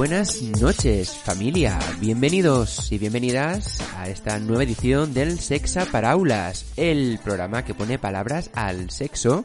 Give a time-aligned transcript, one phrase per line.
[0.00, 7.20] Buenas noches familia, bienvenidos y bienvenidas a esta nueva edición del Sexa para Aulas, el
[7.22, 9.44] programa que pone palabras al sexo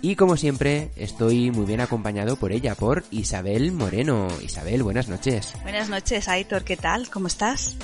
[0.00, 4.28] y como siempre estoy muy bien acompañado por ella, por Isabel Moreno.
[4.42, 5.52] Isabel, buenas noches.
[5.64, 7.10] Buenas noches Aitor, ¿qué tal?
[7.10, 7.76] ¿Cómo estás?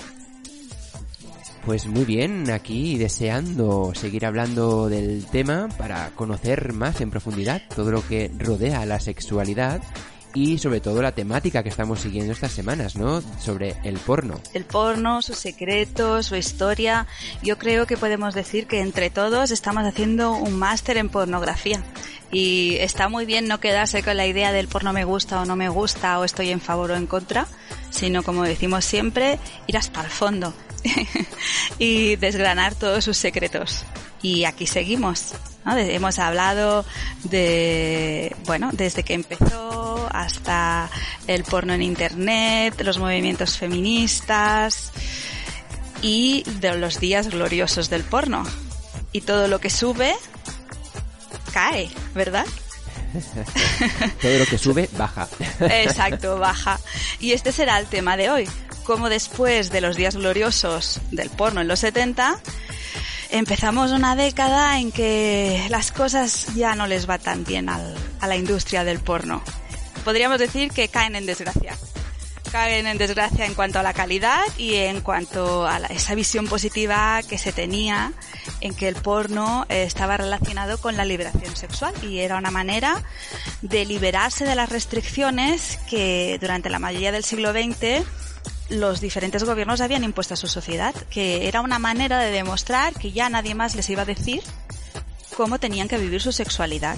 [1.67, 7.91] Pues muy bien, aquí deseando seguir hablando del tema para conocer más en profundidad todo
[7.91, 9.83] lo que rodea a la sexualidad
[10.37, 13.23] y sobre todo la temática que estamos siguiendo estas semanas, ¿no?
[13.41, 14.39] Sobre el porno.
[14.53, 17.07] El porno, sus secretos, su historia.
[17.43, 21.83] Yo creo que podemos decir que entre todos estamos haciendo un máster en pornografía.
[22.31, 25.57] Y está muy bien no quedarse con la idea del porno me gusta o no
[25.57, 27.47] me gusta o estoy en favor o en contra,
[27.89, 30.53] sino como decimos siempre, ir hasta el fondo
[31.79, 33.87] y desgranar todos sus secretos.
[34.21, 35.33] Y aquí seguimos.
[35.65, 35.79] ¿no?
[35.79, 36.85] Hemos hablado
[37.25, 39.86] de, bueno, desde que empezó
[40.21, 40.91] hasta
[41.27, 44.93] el porno en Internet, los movimientos feministas
[46.03, 48.45] y de los días gloriosos del porno.
[49.13, 50.15] Y todo lo que sube
[51.53, 52.47] cae, ¿verdad?
[54.23, 55.29] todo lo que sube, baja.
[55.61, 56.79] Exacto, baja.
[57.21, 58.49] Y este será el tema de hoy.
[58.85, 62.39] Cómo después de los días gloriosos del porno en los 70,
[63.31, 68.27] empezamos una década en que las cosas ya no les va tan bien al, a
[68.27, 69.43] la industria del porno.
[70.07, 71.77] Podríamos decir que caen en desgracia.
[72.53, 76.47] Caen en desgracia en cuanto a la calidad y en cuanto a la, esa visión
[76.47, 78.13] positiva que se tenía
[78.61, 83.03] en que el porno eh, estaba relacionado con la liberación sexual y era una manera
[83.63, 88.07] de liberarse de las restricciones que durante la mayoría del siglo XX
[88.69, 93.11] los diferentes gobiernos habían impuesto a su sociedad, que era una manera de demostrar que
[93.11, 94.41] ya nadie más les iba a decir
[95.37, 96.97] cómo tenían que vivir su sexualidad.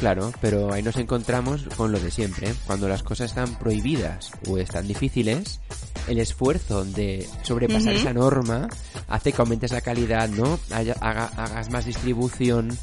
[0.00, 2.52] Claro, pero ahí nos encontramos con lo de siempre.
[2.66, 5.60] Cuando las cosas están prohibidas o están difíciles,
[6.06, 8.68] el esfuerzo de sobrepasar esa norma
[9.08, 10.60] hace que aumentes la calidad, ¿no?
[10.70, 12.76] hagas más distribución,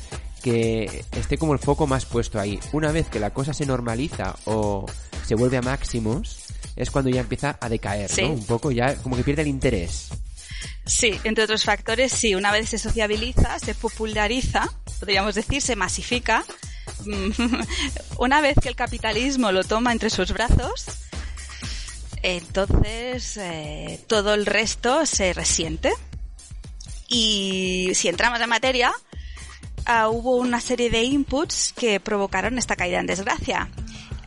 [0.43, 2.59] que esté como el foco más puesto ahí.
[2.73, 4.85] Una vez que la cosa se normaliza o
[5.25, 6.43] se vuelve a máximos,
[6.75, 8.33] es cuando ya empieza a decaer, ¿no?
[8.33, 10.09] Un poco ya como que pierde el interés.
[10.85, 14.69] Sí, entre otros factores, sí, una vez se sociabiliza, se populariza,
[14.99, 16.43] podríamos decir, se masifica,
[18.17, 20.85] una vez que el capitalismo lo toma entre sus brazos,
[22.21, 25.91] entonces eh, todo el resto se resiente.
[27.07, 28.91] Y si entramos en materia,
[29.87, 33.69] uh, hubo una serie de inputs que provocaron esta caída en desgracia.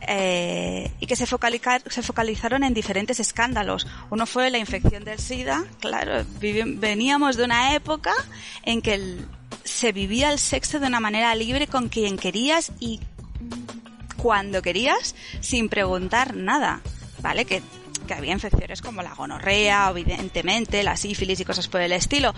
[0.09, 3.85] Eh, y que se, focalizaron en diferentes escándalos.
[4.09, 5.65] Uno fue la infección del SIDA.
[5.81, 8.13] Claro, veníamos de una época
[8.63, 9.27] en que el,
[9.67, 12.99] se vivía el sexo de una manera libre con quien querías y
[14.15, 16.81] cuando querías sin preguntar nada,
[17.21, 17.45] ¿vale?
[17.45, 17.61] Que,
[18.07, 22.33] que había infecciones como la gonorrea, evidentemente, la sífilis y cosas por el estilo.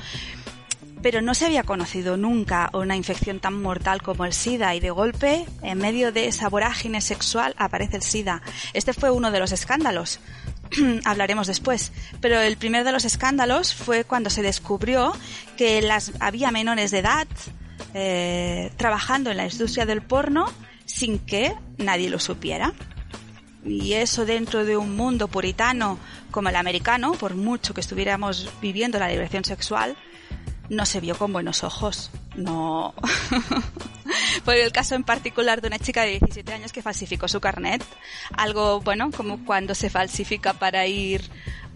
[1.01, 4.89] Pero no se había conocido nunca una infección tan mortal como el SIDA y de
[4.89, 8.41] golpe, en medio de esa vorágine sexual, aparece el SIDA.
[8.73, 10.19] Este fue uno de los escándalos.
[11.05, 11.91] hablaremos después.
[12.21, 15.13] Pero el primer de los escándalos fue cuando se descubrió
[15.57, 17.27] que las, había menores de edad
[17.93, 20.51] eh, trabajando en la industria del porno
[20.85, 22.73] sin que nadie lo supiera.
[23.65, 25.99] Y eso dentro de un mundo puritano
[26.31, 29.97] como el americano, por mucho que estuviéramos viviendo la liberación sexual,
[30.69, 32.11] no se vio con buenos ojos.
[32.35, 32.93] No.
[34.45, 37.83] Por el caso en particular de una chica de 17 años que falsificó su carnet.
[38.37, 41.29] Algo, bueno, como cuando se falsifica para ir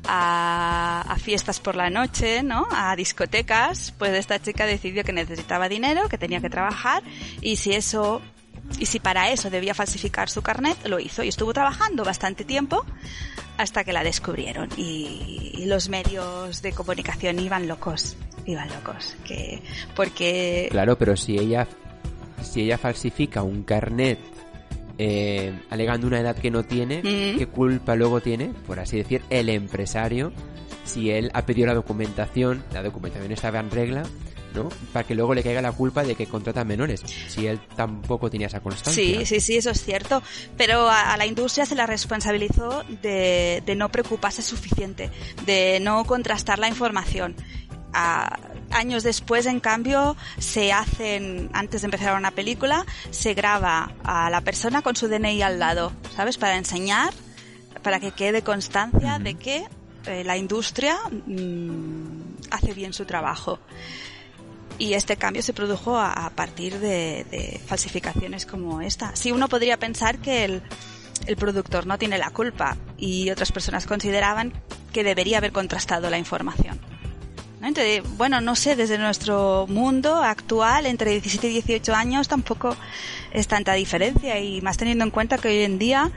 [0.08, 2.68] a, fiestas por la noche, ¿no?
[2.72, 3.94] A discotecas.
[3.98, 7.04] Pues esta chica decidió que necesitaba dinero, que tenía que trabajar
[7.42, 8.22] y si eso
[8.80, 12.86] y si para eso debía falsificar su carnet, lo hizo y estuvo trabajando bastante tiempo
[13.58, 14.70] hasta que la descubrieron.
[14.78, 19.62] Y, los medios de comunicación iban locos, iban locos, que
[19.96, 21.66] porque claro, pero si ella
[22.42, 24.20] si ella falsifica un carnet
[24.98, 29.48] eh, alegando una edad que no tiene, ¿qué culpa luego tiene, por así decir, el
[29.48, 30.34] empresario
[30.84, 34.04] si él ha pedido la documentación, la documentación estaba en regla,
[34.54, 34.70] ¿no?
[34.92, 38.48] Para que luego le caiga la culpa de que contrata menores, si él tampoco tenía
[38.48, 38.94] esa constancia.
[38.94, 40.22] Sí, sí, sí, eso es cierto.
[40.58, 45.10] Pero a, la industria se la responsabilizó de, de, no preocuparse suficiente,
[45.46, 47.36] de no contrastar la información.
[47.94, 48.40] A,
[48.72, 54.42] años después, en cambio, se hacen, antes de empezar una película, se graba a la
[54.42, 56.38] persona con su DNI al lado, ¿sabes?
[56.38, 57.14] Para enseñar,
[57.82, 59.66] para que quede constancia de que
[60.06, 63.60] eh, la industria mm, hace bien su trabajo.
[64.80, 69.16] Y este cambio se produjo a, partir de, falsificaciones como esta.
[69.16, 70.62] Si uno podría pensar que el,
[71.38, 74.52] productor no tiene la culpa y otras personas consideraban
[74.92, 76.80] que debería haber contrastado la información.
[78.18, 82.76] bueno, no sé, desde nuestro mundo actual, entre 17 y 18 años, tampoco
[83.32, 86.12] es tanta diferencia y más teniendo en cuenta que hoy en día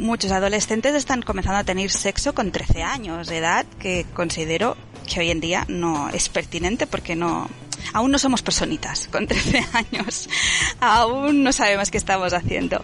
[0.00, 4.76] muchos adolescentes están comenzando a tener sexo con 13 años de edad, que considero
[5.10, 7.50] que hoy en día no es pertinente porque no,
[7.92, 10.28] aún no somos personitas con 13 años,
[10.80, 12.82] aún no sabemos qué estamos haciendo.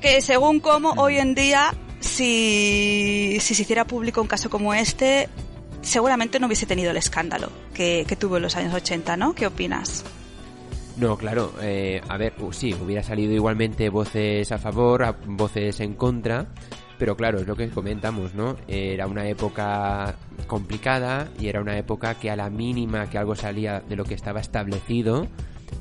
[0.00, 5.28] Que según cómo hoy en día, si, si se hiciera público un caso como este,
[5.82, 9.34] seguramente no hubiese tenido el escándalo que, tuvo en los años 80, ¿no?
[9.34, 10.04] ¿Qué opinas?
[10.96, 16.46] No, claro, eh, a ver, sí, hubiera salido igualmente voces a favor, voces en contra,
[16.98, 18.56] pero claro, es lo que comentamos, ¿no?
[18.68, 20.14] Era una época
[20.46, 24.14] complicada y era una época que a la mínima que algo salía de lo que
[24.14, 25.28] estaba establecido,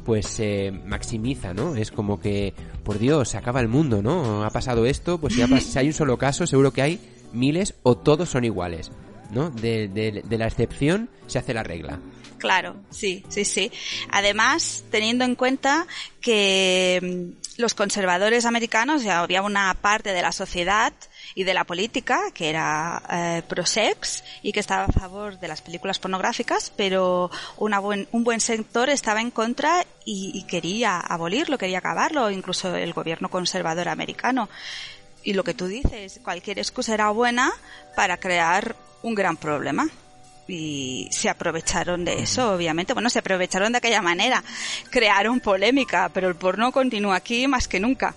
[0.05, 1.75] pues se maximiza, ¿no?
[1.75, 4.43] Es como que, por Dios, se acaba el mundo, ¿no?
[4.43, 6.99] Ha pasado esto, pues si, si hay un solo caso, seguro que hay
[7.31, 8.91] miles o todos son iguales,
[9.31, 9.49] ¿no?
[9.49, 11.99] De, de, de la excepción se hace la regla.
[12.43, 13.71] Claro, sí, sí, sí.
[14.11, 15.87] Además, teniendo en cuenta
[16.19, 16.99] que
[17.31, 20.91] mm, los conservadores americanos, ya había una parte de la sociedad
[21.35, 25.61] y de la política que era eh, pro-sex y que estaba a favor de las
[25.61, 31.57] películas pornográficas, pero una buen, un buen sector estaba en contra y, y quería abolirlo,
[31.57, 34.49] quería acabarlo, incluso el gobierno conservador americano.
[35.23, 37.51] Y lo que tú dices, cualquier excusa era buena
[37.95, 39.87] para crear un gran problema
[40.47, 42.93] y se aprovecharon de eso, obviamente.
[42.93, 44.43] Bueno, se aprovecharon de aquella manera,
[44.89, 48.15] crearon polémica, pero el porno continúa aquí más que nunca.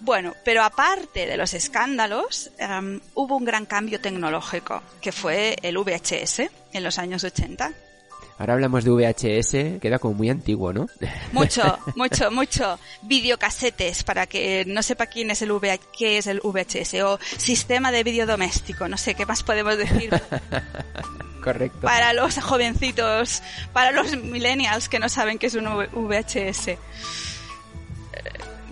[0.00, 5.76] Bueno, pero aparte de los escándalos, em, hubo un gran cambio tecnológico, que fue el
[5.76, 7.72] VHS en los años 80.
[8.38, 10.86] Ahora hablamos de VHS, queda como muy antiguo, ¿no?
[11.32, 12.78] Mucho, mucho, mucho.
[13.02, 17.90] Videocasetes, para que no sepa quién es el v qué es el VHS, o sistema
[17.90, 20.10] de vídeo doméstico, no sé qué más podemos decir.
[21.42, 21.80] Correcto.
[21.80, 23.42] Para los jovencitos,
[23.72, 26.78] para los millennials que no saben qué es un VHS.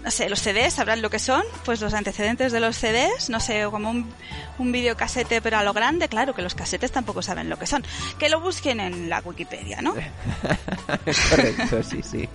[0.06, 3.41] No sé, los CDs sabrán lo que son, pues los antecedentes de los CDs, no
[3.41, 4.08] sé, como un,
[4.56, 7.85] un videocasete pero a lo grande, claro que los casetes tampoco saben lo que son.
[8.17, 9.94] Que lo busquen en la Wikipedia, ¿no?
[11.31, 12.29] Correcto, sí, sí.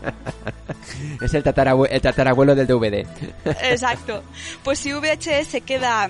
[1.22, 1.44] es el,
[1.90, 3.08] el tatarabuelo del DVD.
[3.64, 4.22] Exacto.
[4.66, 6.10] Pues si VHS queda,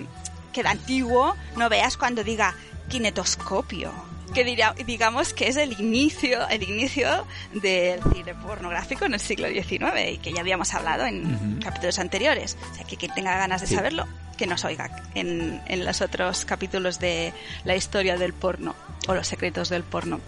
[0.52, 2.56] queda antiguo, no veas cuando diga
[2.90, 9.48] kinetoscopio que digamos que es el inicio, el inicio del cine pornográfico en el siglo
[9.48, 12.58] XIX y que ya habíamos hablado en capítulos anteriores.
[12.72, 14.08] O sea, que quien tenga ganas de saberlo,
[14.38, 17.34] que nos oiga en, en los otros capítulos de
[17.64, 18.76] la historia del porno
[19.08, 20.20] o los secretos del porno.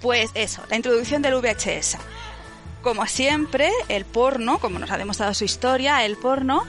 [0.00, 1.96] Pues eso, la introducción del VHS.
[2.82, 6.64] Como siempre, el porno, como nos ha demostrado su historia, el porno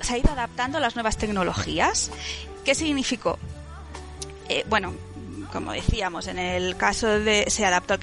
[0.00, 2.10] se ha ido adaptando a las nuevas tecnologías.
[2.64, 3.38] ¿Qué significó?
[4.48, 4.94] Eh, bueno,
[5.52, 8.00] como decíamos, en el caso de se adaptó al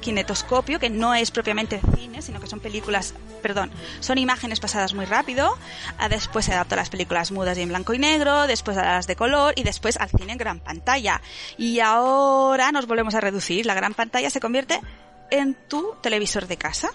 [0.00, 5.04] kinetoscopio, que no es propiamente cine, sino que son películas, perdón, son imágenes pasadas muy
[5.04, 5.58] rápido.
[6.08, 9.06] Después se adaptó a las películas mudas y en blanco y negro, después a las
[9.06, 11.20] de color y después al cine en gran pantalla.
[11.58, 13.66] Y ahora nos volvemos a reducir.
[13.66, 14.80] La gran pantalla se convierte
[15.30, 16.90] en tu televisor de casa.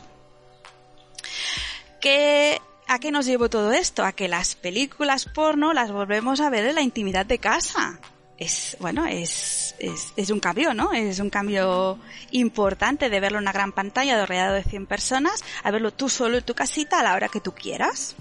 [2.00, 4.06] ¿Qué, ¿A qué nos llevó todo esto?
[4.06, 8.00] A que las películas porno las volvemos a ver en la intimidad de casa
[8.38, 10.94] es, bueno, es, es, un cambio, ¿no?
[10.94, 11.98] Es un cambio
[12.32, 16.38] importante de verlo en una gran pantalla rodeado de 100 personas a verlo tú solo
[16.38, 18.15] en tu casita a la hora que tú quieras.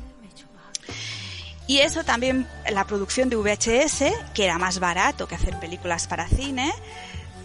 [1.66, 6.28] Y eso también, la producción de VHS, que era más barato que hacer películas para
[6.28, 6.72] cine,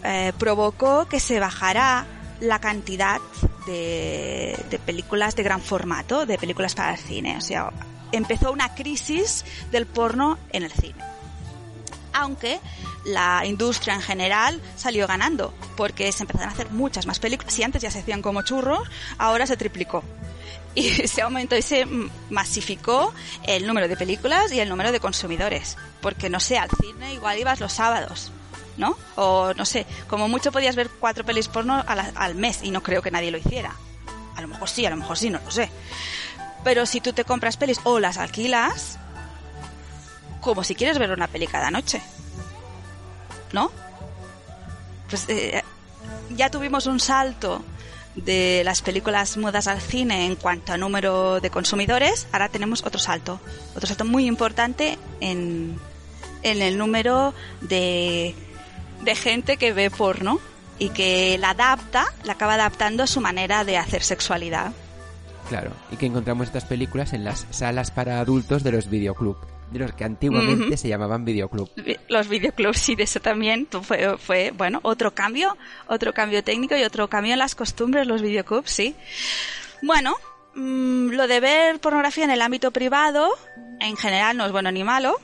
[0.04, 2.06] eh, provocó que se bajara
[2.40, 3.20] la cantidad
[3.66, 7.36] de, de películas de gran formato, de películas para el cine.
[7.36, 7.70] O sea,
[8.12, 11.11] empezó una crisis del porno en el cine
[12.12, 12.60] aunque
[13.04, 17.52] la industria en general salió ganando, porque se empezaron a hacer muchas más películas.
[17.52, 18.88] Si antes ya se hacían como churros,
[19.18, 20.02] ahora se triplicó.
[20.74, 21.86] Y se aumentó y se
[22.30, 23.12] masificó
[23.44, 25.76] el número de películas y el número de consumidores.
[26.00, 28.32] Porque, no sé, al cine igual ibas los sábados,
[28.76, 28.96] ¿no?
[29.16, 32.82] O, no sé, como mucho podías ver cuatro pelis porno al, al mes y no
[32.82, 33.74] creo que nadie lo hiciera.
[34.34, 35.70] A lo mejor sí, a lo mejor sí, no lo sé.
[36.64, 38.98] Pero si tú te compras pelis o las alquilas,
[40.42, 42.02] como si quieres ver una peli cada noche.
[43.52, 43.70] ¿No?
[45.08, 45.62] Pues eh,
[46.36, 47.62] ya tuvimos un salto
[48.16, 52.98] de las películas mudas al cine en cuanto a número de consumidores, ahora tenemos otro
[52.98, 53.40] salto.
[53.74, 55.78] Otro salto muy importante en,
[56.42, 58.34] en el número de,
[59.02, 60.40] de gente que ve porno
[60.78, 64.72] y que la adapta, la acaba adaptando a su manera de hacer sexualidad.
[65.48, 69.78] Claro, y que encontramos estas películas en las salas para adultos de los videoclubs de
[69.78, 71.70] los que antiguamente se llamaban videoclub.
[72.08, 76.84] Los videoclubs, sí, de eso también fue, fue, bueno, otro cambio, otro cambio técnico y
[76.84, 78.94] otro cambio en las costumbres, los videoclubs, sí.
[79.82, 80.14] Bueno,
[80.54, 83.30] mm, lo de ver pornografía en el ámbito privado,
[83.80, 85.18] en general no es bueno ni malo,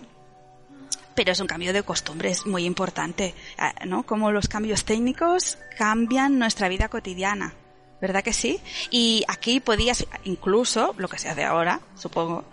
[1.15, 4.05] pero es un cambio de costumbres muy importante, ah, ¿no?
[4.05, 7.55] Como los cambios técnicos cambian nuestra vida cotidiana.
[8.01, 8.61] ¿Verdad que sí?
[8.91, 12.45] Y aquí podías, incluso, lo que se hace ahora, supongo,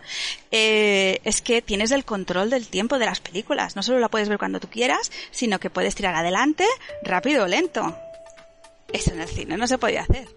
[0.49, 3.75] eh, es que tienes el control del tiempo de las películas.
[3.75, 6.65] No solo la puedes ver cuando tú quieras, sino que puedes tirar adelante,
[7.03, 7.95] rápido o lento.
[8.91, 10.27] Eso en el cine no se podía hacer.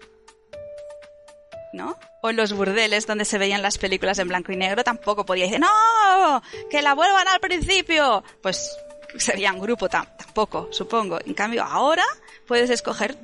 [1.73, 1.97] ¿No?
[2.21, 5.45] O en los burdeles donde se veían las películas en blanco y negro tampoco podía
[5.45, 6.41] decir, ¡No!
[6.69, 8.23] ¡Que la vuelvan al principio!
[8.41, 8.77] Pues
[9.17, 11.19] sería un grupo tampoco, supongo.
[11.25, 12.05] En cambio, ahora
[12.47, 13.17] puedes escoger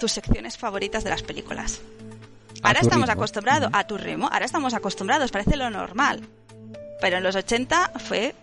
[0.00, 1.80] tus secciones favoritas de las películas.
[2.62, 6.20] Ahora estamos acostumbrados a tu ritmo, ahora estamos acostumbrados, parece lo normal.
[7.00, 8.34] Pero en los 80 fue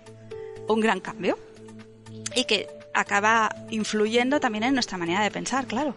[0.70, 1.38] un gran cambio
[2.36, 5.96] y que acaba influyendo también en nuestra manera de pensar, claro.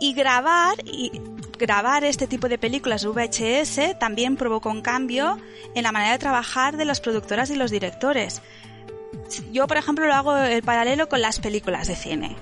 [0.00, 1.20] Y grabar y
[1.58, 5.38] grabar este tipo de películas VHS también provocó un cambio
[5.74, 8.42] en la manera de trabajar de las productoras y los directores.
[9.52, 12.36] Yo, por ejemplo, lo hago el paralelo con las películas de cine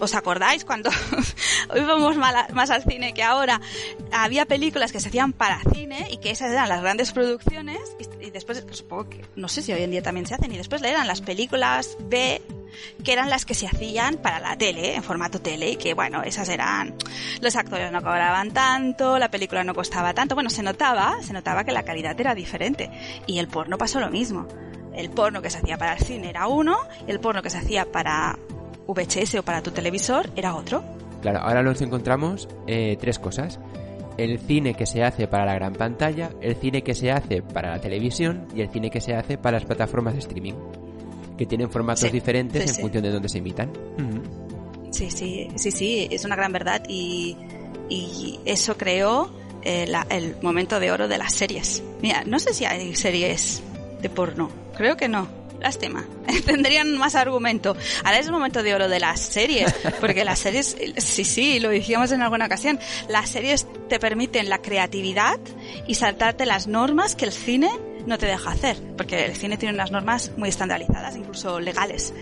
[0.00, 0.90] ¿Os acordáis cuando
[1.76, 3.60] íbamos más al cine que ahora?
[4.12, 7.78] Había películas que se hacían para cine y que esas eran las grandes producciones
[8.20, 10.56] y, después, pues, supongo que, no sé si hoy en día también se hacen, y
[10.56, 12.40] después eran las películas B
[13.04, 16.22] que eran las que se hacían para la tele, en formato tele, y que bueno,
[16.22, 16.94] esas eran,
[17.40, 21.64] los actores no cobraban tanto, la película no costaba tanto, bueno, se notaba, se notaba
[21.64, 22.90] que la calidad era diferente.
[23.26, 24.46] Y el porno pasó lo mismo.
[24.94, 26.76] El porno que se hacía para el cine era uno,
[27.06, 28.38] el porno que se hacía para
[28.94, 30.82] VHS o para tu televisor era otro.
[31.22, 33.58] Claro, ahora nos encontramos eh, tres cosas.
[34.16, 37.70] El cine que se hace para la gran pantalla, el cine que se hace para
[37.70, 40.54] la televisión y el cine que se hace para las plataformas de streaming,
[41.38, 43.70] que tienen formatos diferentes en función de dónde se imitan.
[44.90, 47.36] Sí, sí, sí, sí, es una gran verdad y,
[47.88, 49.30] y eso creó
[49.62, 51.82] eh, el momento de oro de las series.
[52.02, 53.62] Mira, no sé si hay series
[54.00, 55.39] de porno, creo que no.
[55.60, 56.06] Lástima.
[56.46, 57.76] Tendrían más argumento.
[58.04, 61.68] Ahora es el momento de oro de las series, porque las series, sí, sí, lo
[61.68, 65.38] decíamos en alguna ocasión, las series te permiten la creatividad
[65.86, 67.70] y saltarte las normas que el cine
[68.06, 72.14] no te deja hacer, porque el cine tiene unas normas muy estandarizadas, incluso legales,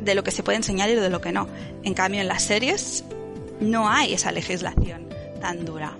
[0.00, 1.48] de lo que se puede enseñar y de lo que no.
[1.82, 3.04] En cambio, en las series
[3.60, 5.08] no hay esa legislación
[5.40, 5.96] tan dura.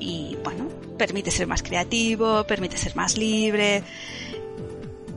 [0.00, 3.82] Y bueno, permite ser más creativo, permite ser más libre.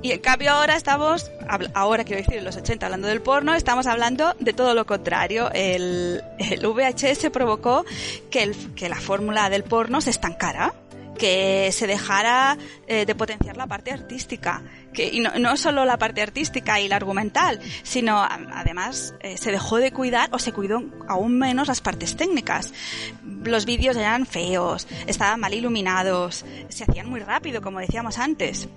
[0.02, 1.32] Y en cambio ahora estamos,
[1.76, 5.52] ahora quiero decir, en los 80 hablando del porno, estamos hablando de todo lo contrario.
[5.54, 7.86] El, el VHS provocó
[8.32, 10.74] que, el, que la fórmula del porno se estancara
[11.22, 15.98] que se dejara eh, de potenciar la parte artística, que, y no, no, solo la
[15.98, 20.84] parte artística y la argumental, sino además eh, se dejó de cuidar o se cuidó
[21.08, 22.74] aún menos las partes técnicas.
[23.44, 28.68] Los vídeos eran feos, estaban mal iluminados, se hacían muy rápido, como decíamos antes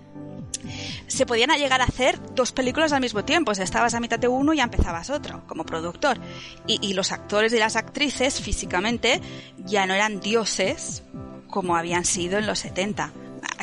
[1.07, 3.53] se podían llegar a hacer dos películas al mismo tiempo.
[3.53, 6.19] O sea, estabas a mitad de uno y ya empezabas otro, como productor.
[6.67, 9.21] Y, los actores y las actrices, físicamente,
[9.59, 11.03] ya no eran dioses
[11.49, 13.13] como habían sido en los 70.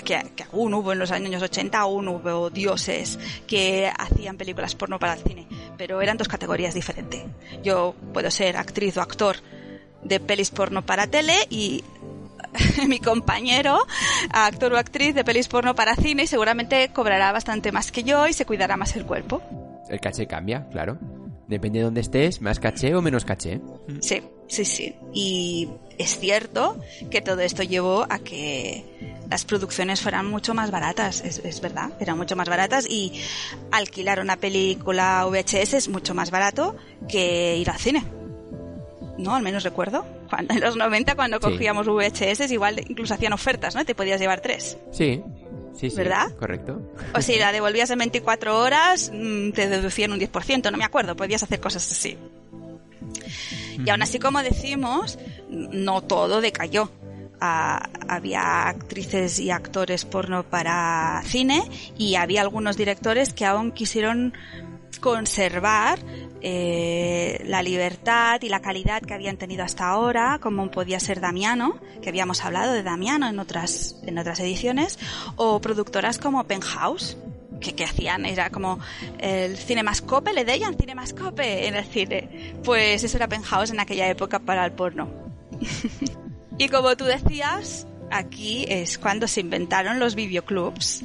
[0.06, 4.98] Que, que, aún hubo en los años 80, aún hubo dioses que hacían películas porno
[5.00, 7.24] para el cine, pero eran dos categorías diferentes.
[7.64, 9.38] Yo puedo ser actriz o actor
[10.04, 11.84] de pelis porno para tele y
[12.88, 13.80] mi compañero,
[14.32, 18.28] actor o actriz de pelis porno para cine, y seguramente cobrará bastante más que yo
[18.28, 19.42] y se cuidará más el cuerpo.
[19.90, 20.98] El caché cambia, claro.
[21.48, 23.60] Depende de dónde estés, más caché o menos caché.
[24.00, 24.96] Sí, sí, sí.
[25.14, 26.80] Y es cierto
[27.10, 28.86] que todo esto llevó a que
[29.30, 33.22] las producciones fueran mucho más baratas, es, es, verdad, eran mucho más baratas y
[33.72, 36.76] alquilar una película VHS es mucho más barato
[37.10, 38.04] que ir al cine.
[39.18, 40.06] No, al menos recuerdo.
[40.32, 41.44] Cuando, en los 90 cuando Sí.
[41.44, 43.86] cogíamos VHS igual incluso hacían ofertas, ¿no?
[43.86, 44.78] Te podías llevar tres.
[44.92, 45.22] Sí,
[45.78, 45.96] sí, sí.
[45.96, 46.32] ¿Verdad?
[46.40, 46.82] Correcto.
[47.14, 51.16] O si la devolvías en 24 horas, mm, te deducían un 10%, no me acuerdo,
[51.16, 52.18] podías hacer cosas así.
[53.86, 55.20] Y aún así, como decimos,
[55.50, 56.90] no todo decayó.
[57.44, 61.64] Ah, había actrices y actores porno para cine
[61.98, 64.34] y había algunos directores que aún quisieron
[65.00, 65.98] conservar
[66.42, 71.80] eh, la libertad y la calidad que habían tenido hasta ahora, como podía ser Damiano,
[72.02, 74.98] que habíamos hablado de Damiano en otras, en otras ediciones,
[75.36, 77.18] o productoras como Penthouse,
[77.60, 78.80] que, que hacían, era como
[79.20, 82.56] el cinemascope, le decían cinemascope en el cine.
[82.64, 85.10] Pues eso era Penthouse en aquella época para el porno.
[86.58, 91.04] y como tú decías, aquí es cuando se inventaron los videoclubs.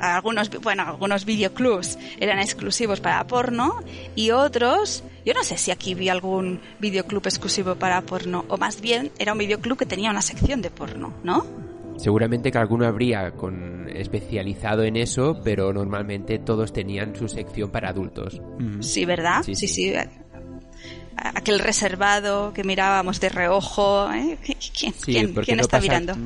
[0.00, 3.74] Algunos, bueno, algunos videoclubs eran exclusivos para porno
[4.14, 8.80] y otros, yo no sé si aquí vi algún videoclub exclusivo para porno, o más
[8.80, 11.44] bien era un videoclub que tenía una sección de porno, ¿no?
[11.96, 17.90] Seguramente que alguno habría con especializado en eso, pero normalmente todos tenían su sección para
[17.90, 18.40] adultos.
[18.58, 18.82] Mm.
[18.82, 19.42] Sí, ¿verdad?
[19.44, 19.90] Sí, Sí, sí.
[19.92, 19.94] sí.
[21.16, 24.10] Aquel reservado que mirábamos de reojo.
[24.12, 24.38] ¿eh?
[24.42, 26.16] ¿Quién, Sí, quién- porque quién no está pasa- mirando?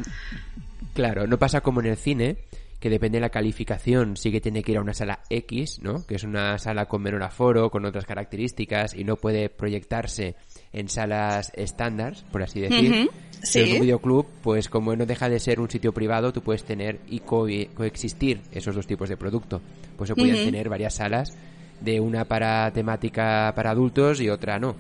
[0.95, 2.37] Claro, no pasa como en el cine,
[2.81, 6.07] que depende de la calificación, sí que tiene que ir a una sala X, ¿no?
[6.07, 10.35] Que es una sala con menor aforo, con otras características y no puede proyectarse
[10.73, 13.09] en salas estándar, por así decir.
[13.53, 13.77] Pero en sí.
[13.77, 17.21] un videoclub, pues como no deja de ser un sitio privado, tú puedes tener y
[17.21, 19.61] co- coexistir esos dos tipos de producto.
[19.97, 21.37] Pues se podían tener varias salas,
[21.81, 24.77] de una para temática para adultos y otra no.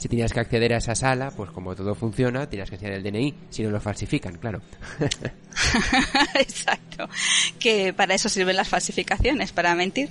[0.00, 3.02] Si tenías que acceder a esa sala, pues como todo funciona, tenías que enseñar el
[3.02, 4.62] DNI, si no lo falsifican, claro.
[6.34, 7.06] Exacto.
[7.58, 10.08] Que para eso sirven las falsificaciones, para mentir.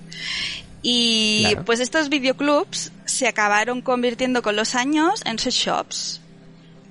[0.83, 1.65] Y Claro.
[1.65, 6.21] pues estos videoclubs se acabaron convirtiendo con los años en sex shops.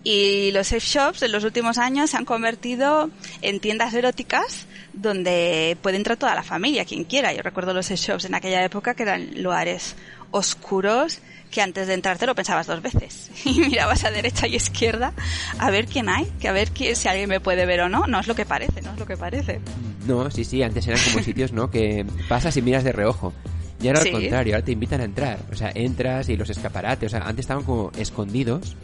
[0.02, 3.10] Y los sex shops en los últimos años se han convertido
[3.42, 7.32] en tiendas eróticas donde puede entrar toda la familia, quien quiera.
[7.32, 9.94] Yo recuerdo los sex shops en aquella época que eran lugares
[10.32, 14.56] oscuros que antes de entrar te lo pensabas dos veces y mirabas a derecha y
[14.56, 15.12] izquierda
[15.58, 18.06] a ver quién hay, que a ver quién, si alguien me puede ver o no.
[18.06, 19.60] No es lo que parece, no es lo que parece.
[20.06, 21.70] No, sí, sí, antes eran como sitios, ¿no?
[21.70, 23.32] Que pasas y miras de reojo.
[23.80, 24.08] Y ahora Sí.
[24.08, 25.38] al contrario, ahora te invitan a entrar.
[25.52, 28.76] O sea, entras y los escaparates, o sea, antes estaban como escondidos,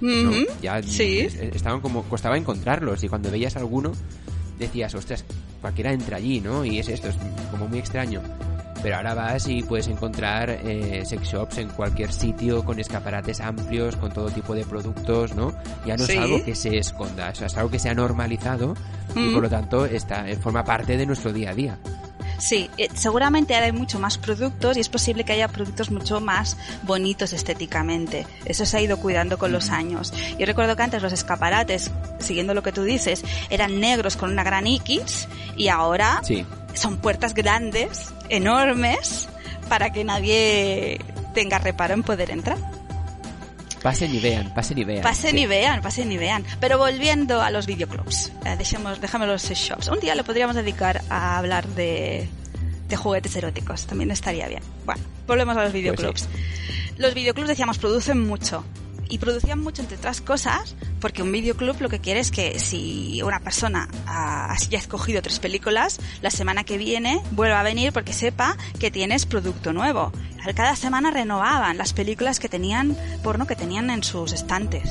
[0.63, 1.21] Ya sí.
[1.21, 3.93] es- estaban como, costaba encontrarlos y cuando veías alguno
[4.59, 5.25] decías, ostras,
[5.61, 6.65] cualquiera entra allí, ¿no?
[6.65, 7.17] Y es esto, es
[7.51, 8.21] como muy extraño.
[8.85, 13.97] Pero ahora vas y puedes encontrar eh, sex shops en cualquier sitio con escaparates amplios,
[13.97, 15.55] con todo tipo de productos, ¿no?
[15.87, 16.13] Ya no Sí.
[16.13, 18.75] es algo que se esconda, o sea, es algo que se ha normalizado
[19.17, 19.33] y Mm.
[19.33, 21.79] por lo tanto está, forma parte de nuestro día a día.
[22.39, 26.21] Sí, eh, seguramente ahora hay mucho más productos y es posible que haya productos mucho
[26.21, 28.27] más bonitos estéticamente.
[28.45, 30.13] Eso se ha ido cuidando con los años.
[30.39, 34.45] Yo recuerdo que antes los escaparates, siguiendo lo que tú dices, eran negros con una
[34.45, 36.45] gran X y ahora Sí,
[36.75, 39.29] son puertas grandes, enormes,
[39.69, 41.01] para que nadie
[41.35, 42.59] tenga reparo en poder entrar.
[43.85, 45.03] Pasen y vean, pasen y vean.
[45.03, 45.43] Pasen Sí.
[45.43, 46.45] y vean, pasen y vean.
[46.59, 49.89] Pero volviendo a los videoclubs, eh, dejemos, los shops.
[49.89, 52.27] Un día le podríamos dedicar a hablar de,
[52.89, 54.63] de juguetes eróticos, también estaría bien.
[54.87, 56.27] Bueno, volvemos a los videoclubs.
[56.97, 58.65] Los videoclubs, decíamos, producen mucho.
[59.09, 63.21] Y producían mucho, entre otras cosas, porque un videoclub lo que quiere es que si
[63.23, 67.93] una persona ha, ya ha escogido tres películas, la semana que viene vuelva a venir
[67.93, 70.13] porque sepa que tienes producto nuevo.
[70.55, 74.91] Cada semana renovaban las películas que tenían, porno que tenían en sus estantes.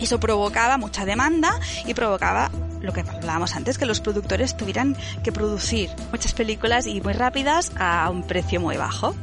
[0.00, 2.50] Eso provocaba mucha demanda y provocaba
[2.80, 7.72] lo que hablábamos antes, que los productores tuvieran que producir muchas películas y muy rápidas
[7.76, 9.14] a un precio muy bajo.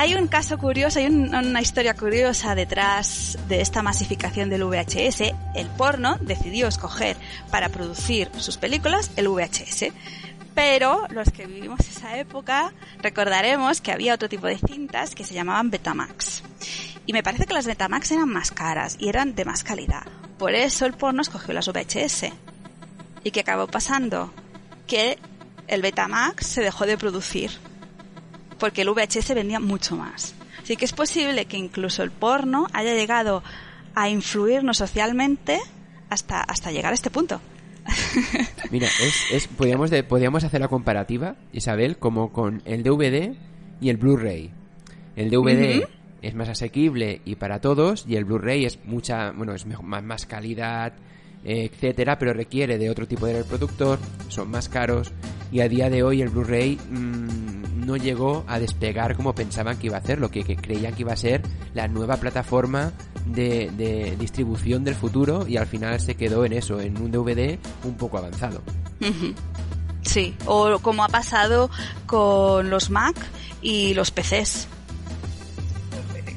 [0.00, 5.34] Hay un caso curioso, hay un- una historia curiosa detrás de esta masificación del VHS.
[5.54, 7.18] El porno decidió escoger
[7.50, 9.92] para producir sus películas el VHS.
[10.54, 15.34] Pero los que vivimos esa época recordaremos que había otro tipo de cintas que se
[15.34, 16.44] llamaban Betamax.
[17.04, 20.04] Y me parece que las Betamax eran más caras y eran de más calidad.
[20.38, 22.32] Por eso el porno escogió las VHS.
[23.22, 24.32] ¿Y qué acabó pasando?
[24.86, 25.18] Que
[25.68, 27.50] el Betamax se dejó de producir
[28.60, 30.34] porque el VHS vendía mucho más.
[30.62, 33.42] Así que es posible que incluso el porno haya llegado
[33.94, 35.58] a influirnos socialmente
[36.10, 37.40] hasta, hasta llegar a este punto.
[38.70, 43.34] Mira, es, es, podríamos, de- podríamos hacer la comparativa, Isabel, como con el DVD
[43.80, 44.50] y el Blu-ray.
[45.16, 45.88] El DVD
[46.22, 50.04] es más asequible y para todos y el Blu-ray es mucha, bueno, es mejor, más,
[50.04, 50.92] más calidad,
[51.42, 55.10] etcétera, pero requiere de otro tipo de reproductor, son más caros
[55.50, 57.59] y a día de hoy el Blu-ray mmm,
[57.90, 61.02] no llegó a despegar como pensaban que iba a hacer, lo que, que creían que
[61.02, 61.42] iba a ser
[61.74, 62.92] la nueva plataforma
[63.26, 67.58] de, de, distribución del futuro y al final se quedó en eso, en un DVD
[67.82, 68.62] un poco avanzado.
[70.02, 71.68] Sí, o como ha pasado
[72.06, 73.16] con los Mac
[73.60, 74.68] y los PCs.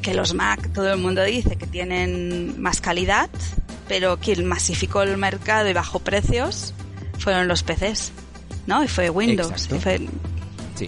[0.01, 3.29] Que los Mac, todo el mundo dice que tienen más calidad,
[3.87, 6.73] pero quien masificó el mercado y bajó precios
[7.19, 8.11] fueron los PCs,
[8.65, 8.83] ¿no?
[8.83, 9.69] Y fue Windows.
[9.71, 10.09] Y fue...
[10.75, 10.87] Sí.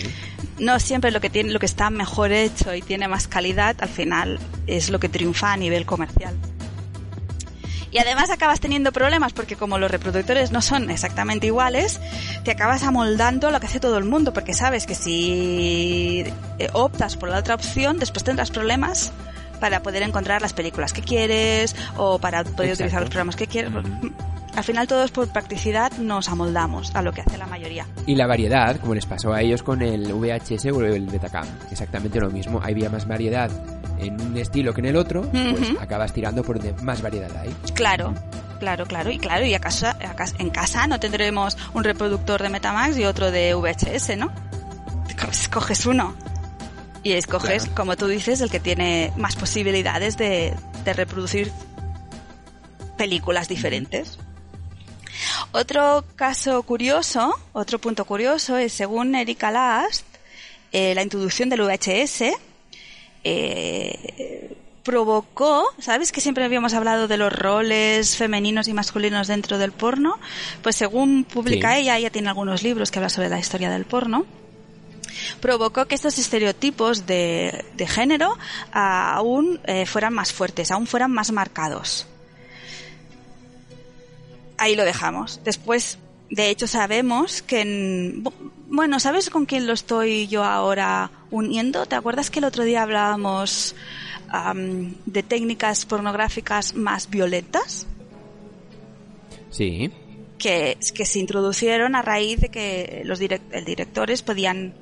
[0.60, 3.90] No siempre lo que tiene, lo que está mejor hecho y tiene más calidad, al
[3.90, 6.34] final es lo que triunfa a nivel comercial.
[7.92, 12.02] Y además acabas teniendo problemas porque como los reproductores no son exactamente iguales,
[12.44, 16.26] te acabas amoldando lo que hace todo el mundo porque sabes que si
[16.60, 19.14] eh, optas por la otra opción, después tendrás problemas
[19.62, 22.74] para poder encontrar las películas que quieres o para poder Exacto.
[22.74, 23.72] utilizar los programas que quieres.
[24.56, 27.86] Al final todos por practicidad nos amoldamos a lo que hace la mayoría.
[28.06, 32.20] Y la variedad, como les pasó a ellos con el VHS o el Betacam, exactamente
[32.20, 32.62] lo mismo.
[32.64, 33.52] Había más variedad
[34.00, 35.58] en un estilo que en el otro, uh -huh.
[35.58, 37.54] pues acabas tirando por donde más variedad hay.
[37.74, 38.14] Claro.
[38.60, 39.88] Claro, claro, y claro, y acaso,
[40.40, 44.32] en casa no tendremos un reproductor de Metamax y otro de VHS, ¿no?
[45.52, 46.16] Coges uno
[47.04, 47.76] y escoges, claro.
[47.76, 50.54] como tú dices, el que tiene más posibilidades de,
[50.86, 51.52] de reproducir
[52.98, 54.18] películas diferentes.
[55.52, 60.06] Otro caso curioso, otro punto curioso es, según Erika Last,
[60.72, 62.36] eh, la introducción del VHS
[63.24, 69.72] eh, provocó, ¿sabes que siempre habíamos hablado de los roles femeninos y masculinos dentro del
[69.72, 70.20] porno?
[70.62, 71.82] Pues según publica sí.
[71.82, 74.26] ella, ella tiene algunos libros que hablan sobre la historia del porno,
[75.40, 78.38] provocó que estos estereotipos de, de género
[78.72, 82.08] aún eh, fueran más fuertes, aún fueran más marcados.
[84.58, 85.42] Ahí lo dejamos.
[85.44, 85.98] Después,
[86.30, 88.24] de hecho, sabemos que en,
[88.68, 91.86] bueno, ¿sabes con quién lo estoy yo ahora uniendo?
[91.86, 93.76] ¿Te acuerdas que el otro día hablábamos
[94.34, 97.88] um, de técnicas pornográficas más violentas?
[99.52, 99.92] Sí.
[100.38, 104.74] Que, que se introducieron a raíz de que los direct directores podían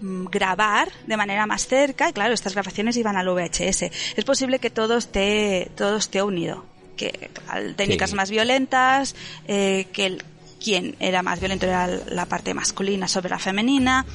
[0.00, 3.82] mm, grabar de manera más cerca y claro, estas grabaciones iban al VHS.
[4.16, 6.71] Es posible que todo esté, todo esté unido.
[6.96, 7.30] Que
[7.76, 8.16] técnicas sí.
[8.16, 9.14] más violentas,
[9.48, 10.24] eh, que el,
[10.62, 14.06] quien era más violento era la parte masculina sobre la femenina.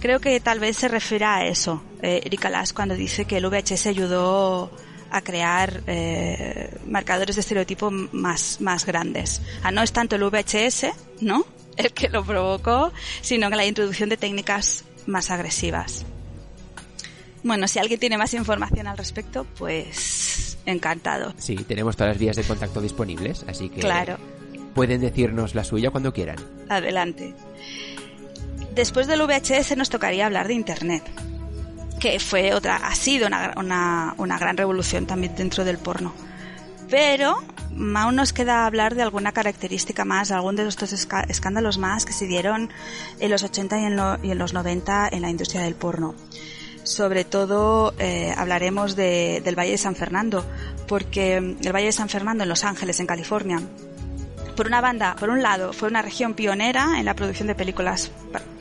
[0.00, 3.46] Creo que tal vez se refiere a eso, eh, Erika Lass, cuando dice que el
[3.46, 4.70] VHS ayudó
[5.10, 9.42] a crear eh, marcadores de estereotipo más, más grandes.
[9.62, 10.86] Ah, no es tanto el VHS,
[11.20, 11.46] ¿no?
[11.76, 16.04] El que lo provocó, sino que la introducción de técnicas más agresivas.
[17.42, 21.34] Bueno, si alguien tiene más información al respecto, pues encantado.
[21.38, 24.18] Sí, tenemos todas las vías de contacto disponibles, así que claro.
[24.74, 26.36] pueden decirnos la suya cuando quieran.
[26.68, 27.34] Adelante.
[28.74, 31.02] Después del VHS nos tocaría hablar de Internet,
[32.00, 36.14] que fue otra, ha sido una, una, una gran revolución también dentro del porno.
[36.88, 37.36] Pero
[37.96, 42.26] aún nos queda hablar de alguna característica más, algún de estos escándalos más que se
[42.26, 42.70] dieron
[43.18, 46.14] en los 80 y en, lo, y en los 90 en la industria del porno
[46.82, 50.44] sobre todo eh, hablaremos de, del Valle de San Fernando,
[50.88, 53.60] porque el Valle de San Fernando en Los Ángeles, en California,
[54.56, 58.10] por una banda, por un lado, fue una región pionera en la producción de películas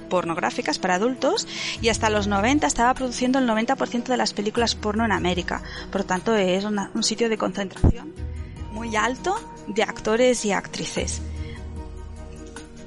[0.10, 1.48] pornográficas para adultos
[1.82, 5.62] y hasta los 90 estaba produciendo el 90% de las películas porno en América.
[5.92, 8.14] Por lo tanto, es un sitio de concentración
[8.72, 9.36] muy alto
[9.68, 11.22] de actores y actrices.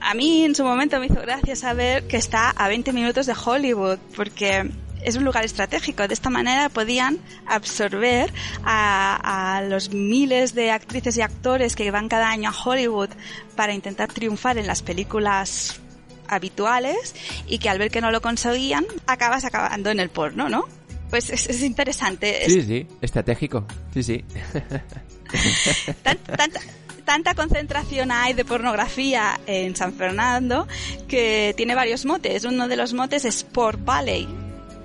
[0.01, 3.35] A mí en su momento me hizo gracia saber que está a 20 minutos de
[3.35, 4.71] Hollywood, porque
[5.05, 6.09] es un lugar estratégico.
[6.09, 8.33] De esta manera podían absorber
[8.65, 13.11] a, a, los miles de actrices y actores que van cada año a Hollywood
[13.55, 15.81] para intentar triunfar en las películas
[16.29, 17.15] habituales
[17.47, 20.65] y que al ver que no lo conseguían, acabas acabando en el porno, ¿no?
[21.11, 22.43] Pues es, es interesante.
[22.49, 23.67] Sí, sí, estratégico.
[23.93, 24.25] Sí, sí.
[26.03, 26.61] Tan, tanta,
[27.05, 30.69] tanta concentración hay de pornografía en San Fernando
[31.09, 32.45] que tiene varios motes.
[32.45, 34.29] Uno de los motes es Sport Valley,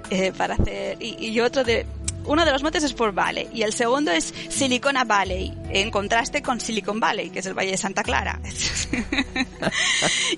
[0.10, 1.86] eh, para hacer y, otro de
[2.26, 6.42] uno de los motes es Sport Valley y el segundo es Silicona Valley en contraste
[6.42, 8.40] con Silicon Valley que es el Valle de Santa Clara.